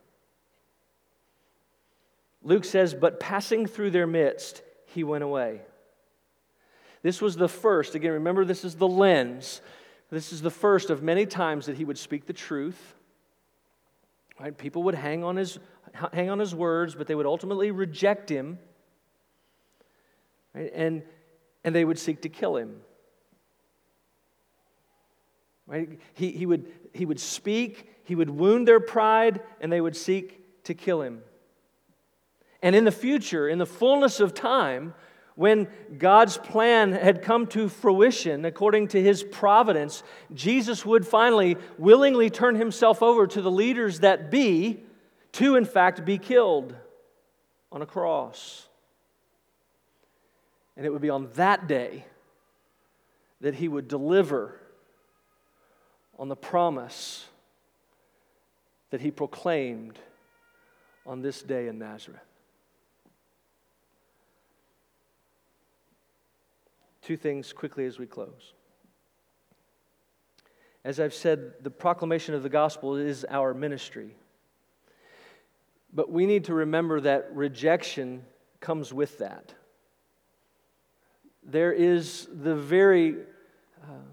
Luke 2.42 2.64
says, 2.64 2.94
But 2.94 3.20
passing 3.20 3.66
through 3.66 3.90
their 3.90 4.06
midst, 4.06 4.62
he 4.86 5.04
went 5.04 5.24
away. 5.24 5.62
This 7.02 7.20
was 7.20 7.36
the 7.36 7.48
first, 7.48 7.94
again, 7.94 8.12
remember, 8.12 8.44
this 8.44 8.64
is 8.64 8.76
the 8.76 8.88
lens. 8.88 9.60
This 10.10 10.32
is 10.32 10.42
the 10.42 10.50
first 10.50 10.90
of 10.90 11.02
many 11.02 11.26
times 11.26 11.66
that 11.66 11.76
he 11.76 11.84
would 11.84 11.98
speak 11.98 12.26
the 12.26 12.32
truth. 12.32 12.94
Right? 14.38 14.56
People 14.56 14.84
would 14.84 14.94
hang 14.94 15.24
on 15.24 15.36
his, 15.36 15.58
hang 16.12 16.30
on 16.30 16.38
his 16.38 16.54
words, 16.54 16.94
but 16.94 17.06
they 17.06 17.14
would 17.14 17.26
ultimately 17.26 17.70
reject 17.70 18.28
him. 18.28 18.58
Right? 20.54 20.70
And, 20.74 21.02
and 21.64 21.74
they 21.74 21.84
would 21.84 21.98
seek 21.98 22.22
to 22.22 22.28
kill 22.28 22.56
him. 22.56 22.80
Right? 25.72 25.98
He, 26.12 26.32
he, 26.32 26.44
would, 26.44 26.70
he 26.92 27.06
would 27.06 27.18
speak, 27.18 27.88
he 28.04 28.14
would 28.14 28.28
wound 28.28 28.68
their 28.68 28.78
pride, 28.78 29.40
and 29.58 29.72
they 29.72 29.80
would 29.80 29.96
seek 29.96 30.62
to 30.64 30.74
kill 30.74 31.00
him. 31.00 31.22
And 32.60 32.76
in 32.76 32.84
the 32.84 32.92
future, 32.92 33.48
in 33.48 33.56
the 33.56 33.64
fullness 33.64 34.20
of 34.20 34.34
time, 34.34 34.92
when 35.34 35.66
God's 35.96 36.36
plan 36.36 36.92
had 36.92 37.22
come 37.22 37.46
to 37.48 37.70
fruition 37.70 38.44
according 38.44 38.88
to 38.88 39.02
his 39.02 39.22
providence, 39.22 40.02
Jesus 40.34 40.84
would 40.84 41.06
finally 41.06 41.56
willingly 41.78 42.28
turn 42.28 42.54
himself 42.56 43.02
over 43.02 43.26
to 43.26 43.40
the 43.40 43.50
leaders 43.50 44.00
that 44.00 44.30
be 44.30 44.84
to, 45.32 45.56
in 45.56 45.64
fact, 45.64 46.04
be 46.04 46.18
killed 46.18 46.76
on 47.72 47.80
a 47.80 47.86
cross. 47.86 48.68
And 50.76 50.84
it 50.84 50.90
would 50.90 51.00
be 51.00 51.08
on 51.08 51.30
that 51.36 51.66
day 51.66 52.04
that 53.40 53.54
he 53.54 53.68
would 53.68 53.88
deliver 53.88 54.58
on 56.22 56.28
the 56.28 56.36
promise 56.36 57.26
that 58.90 59.00
he 59.00 59.10
proclaimed 59.10 59.98
on 61.04 61.20
this 61.20 61.42
day 61.42 61.66
in 61.66 61.80
Nazareth. 61.80 62.20
Two 67.02 67.16
things 67.16 67.52
quickly 67.52 67.86
as 67.86 67.98
we 67.98 68.06
close. 68.06 68.52
As 70.84 71.00
I've 71.00 71.12
said, 71.12 71.54
the 71.60 71.72
proclamation 71.72 72.36
of 72.36 72.44
the 72.44 72.48
gospel 72.48 72.94
is 72.94 73.26
our 73.28 73.52
ministry. 73.52 74.14
But 75.92 76.08
we 76.08 76.24
need 76.26 76.44
to 76.44 76.54
remember 76.54 77.00
that 77.00 77.34
rejection 77.34 78.24
comes 78.60 78.94
with 78.94 79.18
that. 79.18 79.54
There 81.42 81.72
is 81.72 82.28
the 82.32 82.54
very, 82.54 83.16
uh, 83.82 84.04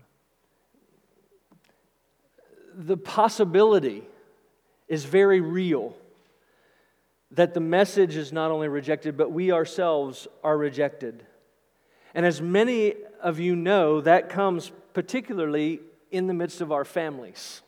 the 2.79 2.95
possibility 2.95 4.03
is 4.87 5.03
very 5.03 5.41
real 5.41 5.93
that 7.31 7.53
the 7.53 7.59
message 7.59 8.15
is 8.15 8.31
not 8.31 8.51
only 8.51 8.69
rejected, 8.69 9.17
but 9.17 9.31
we 9.31 9.51
ourselves 9.51 10.27
are 10.43 10.57
rejected. 10.57 11.25
And 12.15 12.25
as 12.25 12.41
many 12.41 12.95
of 13.21 13.37
you 13.37 13.55
know, 13.55 13.99
that 14.01 14.29
comes 14.29 14.71
particularly 14.93 15.81
in 16.09 16.27
the 16.27 16.33
midst 16.33 16.61
of 16.61 16.71
our 16.71 16.85
families. 16.85 17.61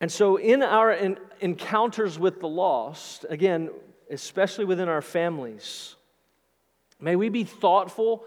And 0.00 0.10
so, 0.10 0.36
in 0.36 0.62
our 0.62 0.92
in, 0.92 1.18
encounters 1.40 2.18
with 2.18 2.40
the 2.40 2.48
lost, 2.48 3.26
again, 3.28 3.70
especially 4.08 4.64
within 4.64 4.88
our 4.88 5.02
families, 5.02 5.96
may 7.00 7.16
we 7.16 7.28
be 7.28 7.44
thoughtful 7.44 8.24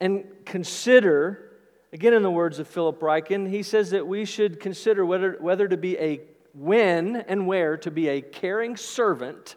and 0.00 0.24
consider, 0.44 1.47
again, 1.92 2.14
in 2.14 2.22
the 2.22 2.30
words 2.30 2.58
of 2.58 2.68
Philip 2.68 3.00
Ryken, 3.00 3.48
he 3.48 3.62
says 3.62 3.90
that 3.90 4.06
we 4.06 4.24
should 4.24 4.60
consider 4.60 5.04
whether, 5.04 5.36
whether 5.40 5.68
to 5.68 5.76
be 5.76 5.98
a, 5.98 6.20
when 6.54 7.16
and 7.16 7.46
where 7.46 7.76
to 7.78 7.90
be 7.90 8.08
a 8.08 8.20
caring 8.20 8.76
servant 8.76 9.56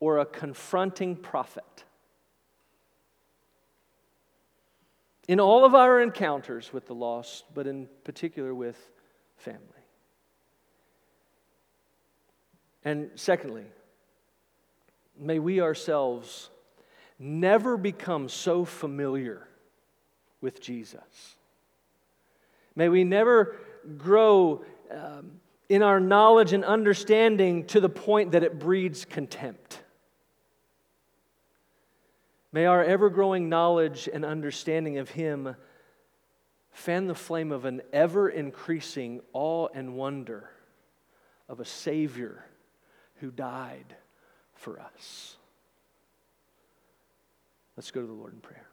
or 0.00 0.18
a 0.18 0.26
confronting 0.26 1.16
prophet. 1.16 1.84
In 5.26 5.40
all 5.40 5.64
of 5.64 5.74
our 5.74 6.00
encounters 6.00 6.72
with 6.72 6.86
the 6.86 6.94
lost, 6.94 7.44
but 7.54 7.66
in 7.66 7.88
particular 8.04 8.54
with 8.54 8.78
family. 9.36 9.60
And 12.84 13.10
secondly, 13.14 13.64
may 15.18 15.38
we 15.38 15.62
ourselves 15.62 16.50
never 17.18 17.78
become 17.78 18.28
so 18.28 18.66
familiar 18.66 19.48
with 20.44 20.60
Jesus. 20.60 21.36
May 22.76 22.90
we 22.90 23.02
never 23.02 23.56
grow 23.96 24.62
um, 24.90 25.40
in 25.70 25.82
our 25.82 25.98
knowledge 25.98 26.52
and 26.52 26.64
understanding 26.64 27.64
to 27.68 27.80
the 27.80 27.88
point 27.88 28.32
that 28.32 28.42
it 28.42 28.58
breeds 28.58 29.06
contempt. 29.06 29.80
May 32.52 32.66
our 32.66 32.84
ever 32.84 33.08
growing 33.08 33.48
knowledge 33.48 34.06
and 34.12 34.22
understanding 34.22 34.98
of 34.98 35.08
Him 35.10 35.56
fan 36.72 37.06
the 37.06 37.14
flame 37.14 37.50
of 37.50 37.64
an 37.64 37.80
ever 37.92 38.28
increasing 38.28 39.22
awe 39.32 39.68
and 39.74 39.96
wonder 39.96 40.50
of 41.48 41.58
a 41.58 41.64
Savior 41.64 42.44
who 43.16 43.30
died 43.30 43.96
for 44.52 44.78
us. 44.78 45.36
Let's 47.78 47.90
go 47.90 48.02
to 48.02 48.06
the 48.06 48.12
Lord 48.12 48.34
in 48.34 48.40
prayer. 48.40 48.68